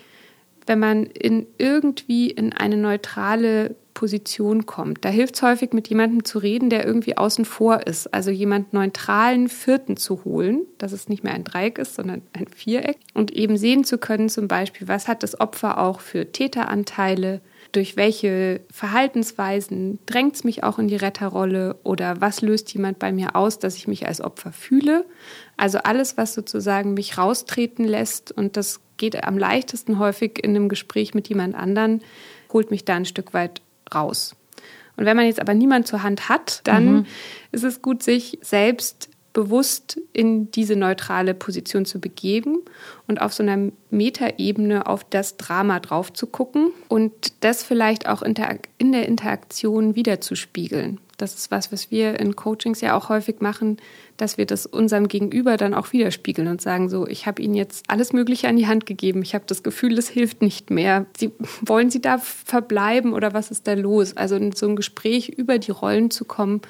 wenn 0.67 0.79
man 0.79 1.05
in 1.05 1.47
irgendwie 1.57 2.29
in 2.29 2.53
eine 2.53 2.77
neutrale 2.77 3.75
Position 3.93 4.65
kommt. 4.65 5.03
Da 5.03 5.09
hilft 5.09 5.35
es 5.35 5.41
häufig, 5.41 5.73
mit 5.73 5.87
jemandem 5.89 6.23
zu 6.23 6.39
reden, 6.39 6.69
der 6.69 6.85
irgendwie 6.85 7.17
außen 7.17 7.45
vor 7.45 7.85
ist. 7.87 8.13
Also 8.13 8.31
jemand 8.31 8.73
neutralen 8.73 9.49
Vierten 9.49 9.97
zu 9.97 10.23
holen, 10.23 10.61
dass 10.77 10.91
es 10.91 11.09
nicht 11.09 11.23
mehr 11.23 11.33
ein 11.33 11.43
Dreieck 11.43 11.77
ist, 11.77 11.95
sondern 11.95 12.21
ein 12.33 12.47
Viereck. 12.47 12.97
Und 13.13 13.31
eben 13.31 13.57
sehen 13.57 13.83
zu 13.83 13.97
können, 13.97 14.29
zum 14.29 14.47
Beispiel, 14.47 14.87
was 14.87 15.07
hat 15.07 15.23
das 15.23 15.39
Opfer 15.39 15.77
auch 15.77 15.99
für 15.99 16.31
Täteranteile, 16.31 17.41
durch 17.71 17.95
welche 17.95 18.61
Verhaltensweisen 18.69 19.99
drängt 20.05 20.35
es 20.35 20.43
mich 20.43 20.63
auch 20.63 20.77
in 20.77 20.87
die 20.87 20.95
Retterrolle 20.95 21.79
oder 21.83 22.19
was 22.19 22.41
löst 22.41 22.73
jemand 22.73 22.99
bei 22.99 23.11
mir 23.11 23.35
aus, 23.35 23.59
dass 23.59 23.77
ich 23.77 23.87
mich 23.87 24.07
als 24.07 24.21
Opfer 24.21 24.51
fühle. 24.51 25.05
Also 25.57 25.79
alles, 25.79 26.17
was 26.17 26.33
sozusagen 26.33 26.93
mich 26.93 27.17
raustreten 27.17 27.85
lässt 27.85 28.31
und 28.31 28.57
das 28.57 28.81
geht 28.97 29.23
am 29.23 29.37
leichtesten 29.37 29.99
häufig 29.99 30.43
in 30.43 30.51
einem 30.51 30.69
Gespräch 30.69 31.13
mit 31.13 31.29
jemand 31.29 31.55
anderen, 31.55 32.01
holt 32.51 32.71
mich 32.71 32.85
da 32.85 32.95
ein 32.95 33.05
Stück 33.05 33.33
weit 33.33 33.61
raus. 33.93 34.35
Und 34.97 35.05
wenn 35.05 35.15
man 35.15 35.25
jetzt 35.25 35.39
aber 35.39 35.53
niemand 35.53 35.87
zur 35.87 36.03
Hand 36.03 36.29
hat, 36.29 36.61
dann 36.65 36.93
mhm. 36.93 37.05
ist 37.51 37.63
es 37.63 37.81
gut, 37.81 38.03
sich 38.03 38.37
selbst 38.41 39.09
bewusst 39.33 39.99
in 40.13 40.51
diese 40.51 40.75
neutrale 40.75 41.33
Position 41.33 41.85
zu 41.85 41.99
begeben 41.99 42.59
und 43.07 43.21
auf 43.21 43.33
so 43.33 43.43
einer 43.43 43.71
Metaebene 43.89 44.87
auf 44.87 45.03
das 45.09 45.37
Drama 45.37 45.79
drauf 45.79 46.11
zu 46.11 46.27
gucken 46.27 46.71
und 46.87 47.11
das 47.39 47.63
vielleicht 47.63 48.07
auch 48.07 48.21
in 48.21 48.33
der 48.33 49.07
Interaktion 49.07 49.95
wiederzuspiegeln. 49.95 50.99
Das 51.17 51.35
ist 51.35 51.51
was, 51.51 51.71
was 51.71 51.91
wir 51.91 52.19
in 52.19 52.35
Coachings 52.35 52.81
ja 52.81 52.97
auch 52.97 53.09
häufig 53.09 53.41
machen, 53.41 53.77
dass 54.17 54.39
wir 54.39 54.47
das 54.47 54.65
unserem 54.65 55.07
Gegenüber 55.07 55.55
dann 55.55 55.75
auch 55.75 55.93
widerspiegeln 55.93 56.47
und 56.47 56.61
sagen 56.61 56.89
so, 56.89 57.05
ich 57.05 57.27
habe 57.27 57.43
Ihnen 57.43 57.53
jetzt 57.53 57.85
alles 57.89 58.11
Mögliche 58.11 58.47
an 58.47 58.57
die 58.57 58.65
Hand 58.65 58.87
gegeben. 58.87 59.21
Ich 59.21 59.35
habe 59.35 59.45
das 59.45 59.61
Gefühl, 59.61 59.97
es 59.99 60.09
hilft 60.09 60.41
nicht 60.41 60.71
mehr. 60.71 61.05
Sie, 61.15 61.31
wollen 61.61 61.91
Sie 61.91 62.01
da 62.01 62.17
verbleiben 62.17 63.13
oder 63.13 63.33
was 63.33 63.51
ist 63.51 63.67
da 63.67 63.73
los? 63.73 64.17
Also 64.17 64.35
in 64.35 64.51
so 64.53 64.67
ein 64.67 64.75
Gespräch 64.75 65.29
über 65.29 65.59
die 65.59 65.71
Rollen 65.71 66.09
zu 66.09 66.25
kommen, 66.25 66.61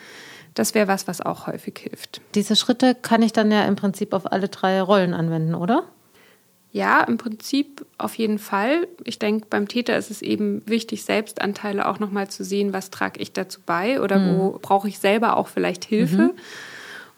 das 0.54 0.74
wäre 0.74 0.88
was, 0.88 1.08
was 1.08 1.22
auch 1.22 1.48
häufig 1.48 1.80
hilft. 1.80 2.22
Diese 2.36 2.56
Schritte 2.56 2.96
kann 2.96 3.22
ich 3.22 3.34
dann 3.34 3.52
ja 3.52 3.64
im 3.66 3.76
Prinzip 3.76 4.14
auf 4.14 4.32
alle 4.32 4.50
drei 4.50 4.82
Rollen 4.82 5.14
anwenden, 5.14 5.56
oder? 5.56 5.84
Ja, 6.74 7.02
im 7.04 7.18
Prinzip 7.18 7.86
auf 7.98 8.16
jeden 8.16 8.40
Fall. 8.40 8.88
Ich 9.04 9.20
denke, 9.20 9.48
beim 9.50 9.68
Täter 9.68 9.98
ist 9.98 10.10
es 10.10 10.22
eben 10.22 10.62
wichtig, 10.66 11.04
Selbstanteile 11.04 11.88
auch 11.88 12.00
nochmal 12.00 12.30
zu 12.30 12.46
sehen, 12.46 12.72
was 12.72 12.92
trage 12.92 13.20
ich 13.20 13.34
dazu 13.34 13.60
bei 13.66 14.02
oder 14.02 14.20
mhm. 14.20 14.38
wo 14.38 14.60
brauche 14.62 14.88
ich 14.88 15.00
selber 15.00 15.36
auch 15.36 15.50
vielleicht 15.50 15.84
Hilfe. 15.84 16.22
Mhm. 16.22 16.32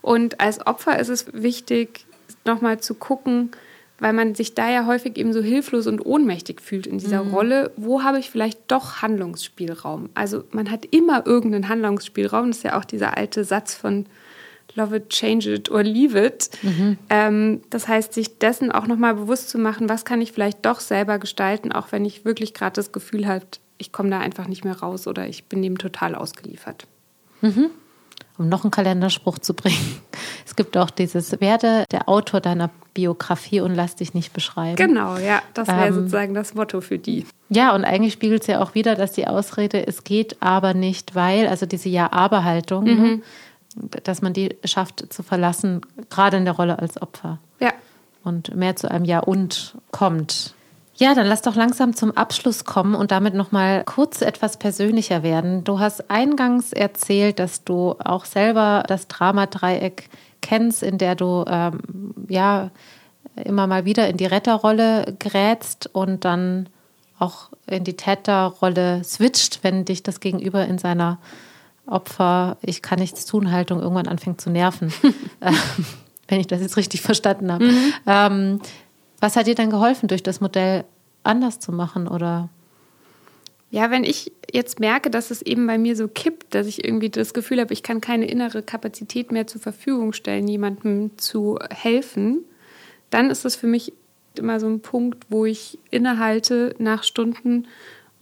Und 0.02 0.40
als 0.40 0.66
Opfer 0.66 0.98
ist 0.98 1.08
es 1.08 1.32
wichtig, 1.32 2.04
nochmal 2.44 2.80
zu 2.80 2.94
gucken, 2.94 3.52
weil 3.98 4.12
man 4.12 4.34
sich 4.34 4.54
da 4.54 4.70
ja 4.70 4.86
häufig 4.86 5.16
eben 5.16 5.32
so 5.32 5.40
hilflos 5.40 5.86
und 5.86 6.04
ohnmächtig 6.04 6.60
fühlt 6.60 6.86
in 6.86 6.98
dieser 6.98 7.24
mhm. 7.24 7.30
Rolle, 7.30 7.72
wo 7.76 8.02
habe 8.02 8.18
ich 8.18 8.30
vielleicht 8.30 8.60
doch 8.68 9.02
Handlungsspielraum? 9.02 10.10
Also 10.14 10.44
man 10.50 10.70
hat 10.70 10.84
immer 10.86 11.26
irgendeinen 11.26 11.68
Handlungsspielraum. 11.68 12.48
Das 12.48 12.58
ist 12.58 12.62
ja 12.64 12.78
auch 12.78 12.84
dieser 12.84 13.16
alte 13.16 13.44
Satz 13.44 13.74
von 13.74 14.06
Love 14.74 14.96
it, 14.96 15.10
change 15.10 15.52
it 15.52 15.70
or 15.70 15.84
leave 15.84 16.18
it. 16.18 16.50
Mhm. 16.62 16.98
Ähm, 17.08 17.60
das 17.70 17.86
heißt, 17.86 18.12
sich 18.12 18.38
dessen 18.38 18.72
auch 18.72 18.88
nochmal 18.88 19.14
bewusst 19.14 19.48
zu 19.48 19.58
machen, 19.58 19.88
was 19.88 20.04
kann 20.04 20.20
ich 20.20 20.32
vielleicht 20.32 20.66
doch 20.66 20.80
selber 20.80 21.18
gestalten, 21.18 21.70
auch 21.70 21.92
wenn 21.92 22.04
ich 22.04 22.24
wirklich 22.24 22.54
gerade 22.54 22.74
das 22.74 22.90
Gefühl 22.90 23.28
habe, 23.28 23.46
ich 23.78 23.92
komme 23.92 24.10
da 24.10 24.18
einfach 24.18 24.48
nicht 24.48 24.64
mehr 24.64 24.78
raus 24.78 25.06
oder 25.06 25.28
ich 25.28 25.44
bin 25.44 25.62
dem 25.62 25.78
total 25.78 26.16
ausgeliefert. 26.16 26.86
Mhm. 27.40 27.70
Um 28.36 28.48
noch 28.48 28.64
einen 28.64 28.72
Kalenderspruch 28.72 29.38
zu 29.38 29.54
bringen. 29.54 30.00
Es 30.46 30.56
gibt 30.56 30.76
auch 30.76 30.90
dieses, 30.90 31.40
werde 31.40 31.84
der 31.90 32.08
Autor 32.08 32.40
deiner 32.40 32.70
Biografie 32.92 33.60
und 33.60 33.74
lass 33.74 33.96
dich 33.96 34.14
nicht 34.14 34.32
beschreiben. 34.32 34.76
Genau, 34.76 35.16
ja, 35.16 35.42
das 35.52 35.68
wäre 35.68 35.88
ähm, 35.88 35.94
sozusagen 35.94 36.34
das 36.34 36.54
Motto 36.54 36.80
für 36.80 36.98
die. 36.98 37.26
Ja, 37.48 37.74
und 37.74 37.84
eigentlich 37.84 38.12
spiegelt 38.12 38.42
es 38.42 38.46
ja 38.46 38.62
auch 38.62 38.74
wieder, 38.74 38.94
dass 38.94 39.12
die 39.12 39.26
Ausrede, 39.26 39.86
es 39.86 40.04
geht 40.04 40.36
aber 40.40 40.74
nicht, 40.74 41.14
weil, 41.14 41.48
also 41.48 41.66
diese 41.66 41.88
Ja-Aber-Haltung, 41.88 42.84
mhm. 42.84 43.02
ne, 43.02 43.22
dass 44.04 44.22
man 44.22 44.32
die 44.32 44.56
schafft 44.64 45.12
zu 45.12 45.22
verlassen, 45.22 45.80
gerade 46.08 46.36
in 46.36 46.44
der 46.44 46.54
Rolle 46.54 46.78
als 46.78 47.00
Opfer. 47.00 47.38
Ja. 47.58 47.72
Und 48.22 48.54
mehr 48.54 48.76
zu 48.76 48.90
einem 48.90 49.04
Ja 49.04 49.20
und 49.20 49.74
kommt. 49.90 50.54
Ja, 50.96 51.14
dann 51.14 51.26
lass 51.26 51.42
doch 51.42 51.56
langsam 51.56 51.94
zum 51.94 52.12
Abschluss 52.12 52.64
kommen 52.64 52.94
und 52.94 53.10
damit 53.10 53.34
noch 53.34 53.50
mal 53.50 53.82
kurz 53.84 54.22
etwas 54.22 54.58
persönlicher 54.58 55.24
werden. 55.24 55.64
Du 55.64 55.80
hast 55.80 56.08
eingangs 56.08 56.72
erzählt, 56.72 57.40
dass 57.40 57.64
du 57.64 57.96
auch 57.98 58.24
selber 58.24 58.84
das 58.86 59.08
Dramadreieck 59.08 60.08
kennst, 60.44 60.82
in 60.82 60.98
der 60.98 61.16
du 61.16 61.44
ähm, 61.48 61.80
ja 62.28 62.70
immer 63.42 63.66
mal 63.66 63.84
wieder 63.84 64.08
in 64.08 64.16
die 64.16 64.26
Retterrolle 64.26 65.16
gerätst 65.18 65.90
und 65.92 66.24
dann 66.24 66.68
auch 67.18 67.48
in 67.66 67.84
die 67.84 67.96
Täterrolle 67.96 69.02
switcht, 69.02 69.60
wenn 69.62 69.84
dich 69.84 70.02
das 70.02 70.20
Gegenüber 70.20 70.66
in 70.66 70.78
seiner 70.78 71.18
Opfer, 71.86 72.56
ich 72.62 72.82
kann 72.82 72.98
nichts 72.98 73.26
tun, 73.26 73.50
Haltung 73.50 73.80
irgendwann 73.80 74.08
anfängt 74.08 74.40
zu 74.40 74.50
nerven. 74.50 74.92
Wenn 76.28 76.40
ich 76.40 76.46
das 76.46 76.60
jetzt 76.60 76.76
richtig 76.76 77.02
verstanden 77.02 77.52
habe. 77.52 77.64
Mhm. 77.64 77.92
Ähm, 78.06 78.60
was 79.20 79.36
hat 79.36 79.46
dir 79.46 79.54
dann 79.54 79.70
geholfen, 79.70 80.08
durch 80.08 80.22
das 80.22 80.40
Modell 80.40 80.84
anders 81.22 81.60
zu 81.60 81.72
machen 81.72 82.08
oder? 82.08 82.48
Ja, 83.74 83.90
wenn 83.90 84.04
ich 84.04 84.30
jetzt 84.52 84.78
merke, 84.78 85.10
dass 85.10 85.32
es 85.32 85.42
eben 85.42 85.66
bei 85.66 85.78
mir 85.78 85.96
so 85.96 86.06
kippt, 86.06 86.54
dass 86.54 86.68
ich 86.68 86.84
irgendwie 86.84 87.10
das 87.10 87.34
Gefühl 87.34 87.60
habe, 87.60 87.72
ich 87.72 87.82
kann 87.82 88.00
keine 88.00 88.24
innere 88.28 88.62
Kapazität 88.62 89.32
mehr 89.32 89.48
zur 89.48 89.60
Verfügung 89.60 90.12
stellen, 90.12 90.46
jemandem 90.46 91.18
zu 91.18 91.58
helfen, 91.70 92.44
dann 93.10 93.30
ist 93.30 93.44
das 93.44 93.56
für 93.56 93.66
mich 93.66 93.92
immer 94.38 94.60
so 94.60 94.68
ein 94.68 94.78
Punkt, 94.78 95.24
wo 95.28 95.44
ich 95.44 95.80
innehalte 95.90 96.76
nach 96.78 97.02
Stunden 97.02 97.66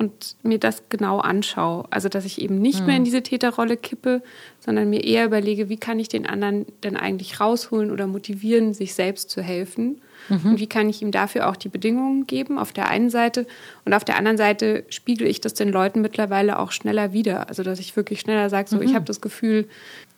und 0.02 0.36
mir 0.42 0.58
das 0.58 0.82
genau 0.88 1.20
anschaue. 1.20 1.84
Also, 1.90 2.08
dass 2.08 2.24
ich 2.24 2.40
eben 2.40 2.58
nicht 2.58 2.80
mhm. 2.80 2.86
mehr 2.86 2.96
in 2.96 3.04
diese 3.04 3.22
Täterrolle 3.22 3.76
kippe, 3.76 4.20
sondern 4.58 4.90
mir 4.90 5.04
eher 5.04 5.24
überlege, 5.24 5.68
wie 5.68 5.76
kann 5.76 6.00
ich 6.00 6.08
den 6.08 6.26
anderen 6.26 6.66
denn 6.82 6.96
eigentlich 6.96 7.38
rausholen 7.38 7.92
oder 7.92 8.08
motivieren, 8.08 8.74
sich 8.74 8.94
selbst 8.94 9.30
zu 9.30 9.42
helfen. 9.42 10.00
Mhm. 10.28 10.52
Und 10.52 10.60
wie 10.60 10.66
kann 10.66 10.88
ich 10.88 11.02
ihm 11.02 11.12
dafür 11.12 11.48
auch 11.48 11.56
die 11.56 11.68
Bedingungen 11.68 12.26
geben, 12.26 12.58
auf 12.58 12.72
der 12.72 12.88
einen 12.88 13.10
Seite. 13.10 13.46
Und 13.84 13.94
auf 13.94 14.04
der 14.04 14.16
anderen 14.16 14.36
Seite 14.36 14.84
spiegele 14.88 15.30
ich 15.30 15.40
das 15.40 15.54
den 15.54 15.68
Leuten 15.68 16.00
mittlerweile 16.00 16.58
auch 16.58 16.72
schneller 16.72 17.12
wieder. 17.12 17.48
Also, 17.48 17.62
dass 17.62 17.78
ich 17.78 17.94
wirklich 17.94 18.20
schneller 18.20 18.50
sage, 18.50 18.68
so, 18.68 18.76
mhm. 18.76 18.82
ich 18.82 18.94
habe 18.94 19.04
das 19.04 19.20
Gefühl, 19.20 19.68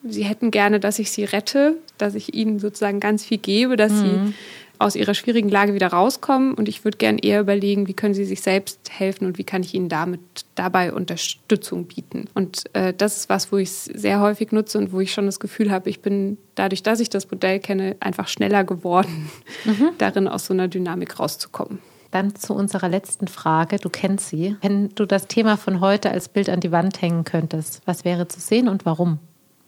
sie 0.03 0.25
hätten 0.25 0.51
gerne, 0.51 0.81
dass 0.81 0.99
ich 0.99 1.11
sie 1.11 1.25
rette, 1.25 1.77
dass 1.99 2.15
ich 2.15 2.35
ihnen 2.35 2.59
sozusagen 2.59 3.01
ganz 3.01 3.25
viel 3.25 3.39
gebe, 3.39 3.77
dass 3.77 3.93
sie 3.93 4.07
mhm 4.07 4.35
aus 4.79 4.97
ihrer 4.97 5.15
schwierigen 5.15 5.49
Lage 5.49 5.75
wieder 5.75 5.89
rauskommen. 5.89 6.55
Und 6.55 6.69
ich 6.69 6.85
würde 6.85 6.99
gern 6.99 7.19
eher 7.19 7.41
überlegen, 7.41 7.87
wie 7.89 7.95
können 7.95 8.15
sie 8.15 8.25
sich 8.25 8.41
selbst 8.41 8.91
helfen 8.91 9.27
und 9.27 9.39
wie 9.39 9.45
kann 9.45 9.63
ich 9.63 9.75
ihnen 9.75 9.89
damit 9.89 10.21
dabei 10.55 10.93
Unterstützung 10.93 11.87
bieten. 11.87 12.27
Und 12.35 12.65
äh, 12.75 12.93
das 12.93 13.17
ist 13.17 13.29
was, 13.29 13.53
wo 13.53 13.57
ich 13.57 13.69
es 13.69 13.85
sehr 13.85 14.21
häufig 14.21 14.53
nutze 14.53 14.79
und 14.79 14.93
wo 14.93 15.01
ich 15.01 15.13
schon 15.13 15.27
das 15.27 15.41
Gefühl 15.41 15.71
habe, 15.71 15.91
ich 15.91 16.01
bin 16.01 16.39
dadurch, 16.55 16.83
dass 16.83 17.01
ich 17.01 17.11
das 17.11 17.31
Modell 17.31 17.61
kenne, 17.61 17.97
einfach 18.01 18.29
schneller 18.29 18.65
geworden, 18.65 19.31
mhm. 19.65 19.91
darin 19.99 20.29
aus 20.29 20.47
so 20.47 20.55
einer 20.55 20.69
Dynamik 20.69 21.19
rauszukommen. 21.19 21.79
Dann 22.11 22.35
zu 22.37 22.55
unserer 22.55 22.89
letzten 22.89 23.27
Frage. 23.27 23.79
Du 23.79 23.91
kennst 23.91 24.29
sie. 24.29 24.57
Wenn 24.63 24.91
du 24.91 25.05
das 25.05 25.27
Thema 25.27 25.57
von 25.57 25.81
heute 25.81 26.13
als 26.13 26.29
Bild 26.29 26.49
an 26.49 26.61
die 26.61 26.71
Wand 26.71 27.03
hängen 27.03 27.25
könntest, 27.25 27.83
was 27.87 28.05
wäre 28.05 28.29
zu 28.29 28.39
sehen 28.39 28.69
und 28.69 28.87
warum? 28.87 29.19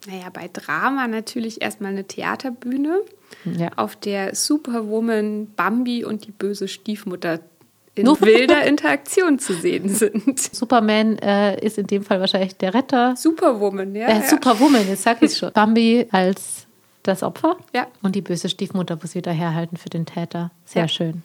Naja, 0.06 0.28
bei 0.32 0.48
Drama 0.52 1.08
natürlich 1.08 1.60
erstmal 1.62 1.92
eine 1.92 2.04
Theaterbühne, 2.04 3.00
Ja. 3.44 3.70
auf 3.76 3.96
der 3.96 4.34
Superwoman, 4.34 5.48
Bambi 5.56 6.04
und 6.04 6.26
die 6.26 6.30
böse 6.32 6.68
Stiefmutter 6.68 7.40
in 7.94 8.06
wilder 8.06 8.64
Interaktion 8.64 9.38
zu 9.38 9.54
sehen 9.54 9.88
sind. 9.88 10.38
Superman 10.38 11.18
äh, 11.18 11.58
ist 11.64 11.78
in 11.78 11.86
dem 11.86 12.02
Fall 12.04 12.20
wahrscheinlich 12.20 12.56
der 12.56 12.74
Retter. 12.74 13.16
Superwoman, 13.16 13.94
ja. 13.94 14.06
Äh, 14.08 14.16
ja. 14.20 14.22
Superwoman, 14.22 14.86
jetzt 14.88 15.02
sag 15.02 15.22
ich 15.22 15.36
schon. 15.36 15.52
Bambi 15.54 16.06
als 16.12 16.66
das 17.02 17.22
Opfer 17.22 17.56
Ja. 17.74 17.86
und 18.02 18.14
die 18.14 18.20
böse 18.20 18.48
Stiefmutter 18.48 18.98
muss 19.00 19.14
wieder 19.14 19.32
herhalten 19.32 19.76
für 19.76 19.88
den 19.88 20.06
Täter. 20.06 20.50
Sehr 20.66 20.82
Ja. 20.82 20.88
schön. 20.88 21.22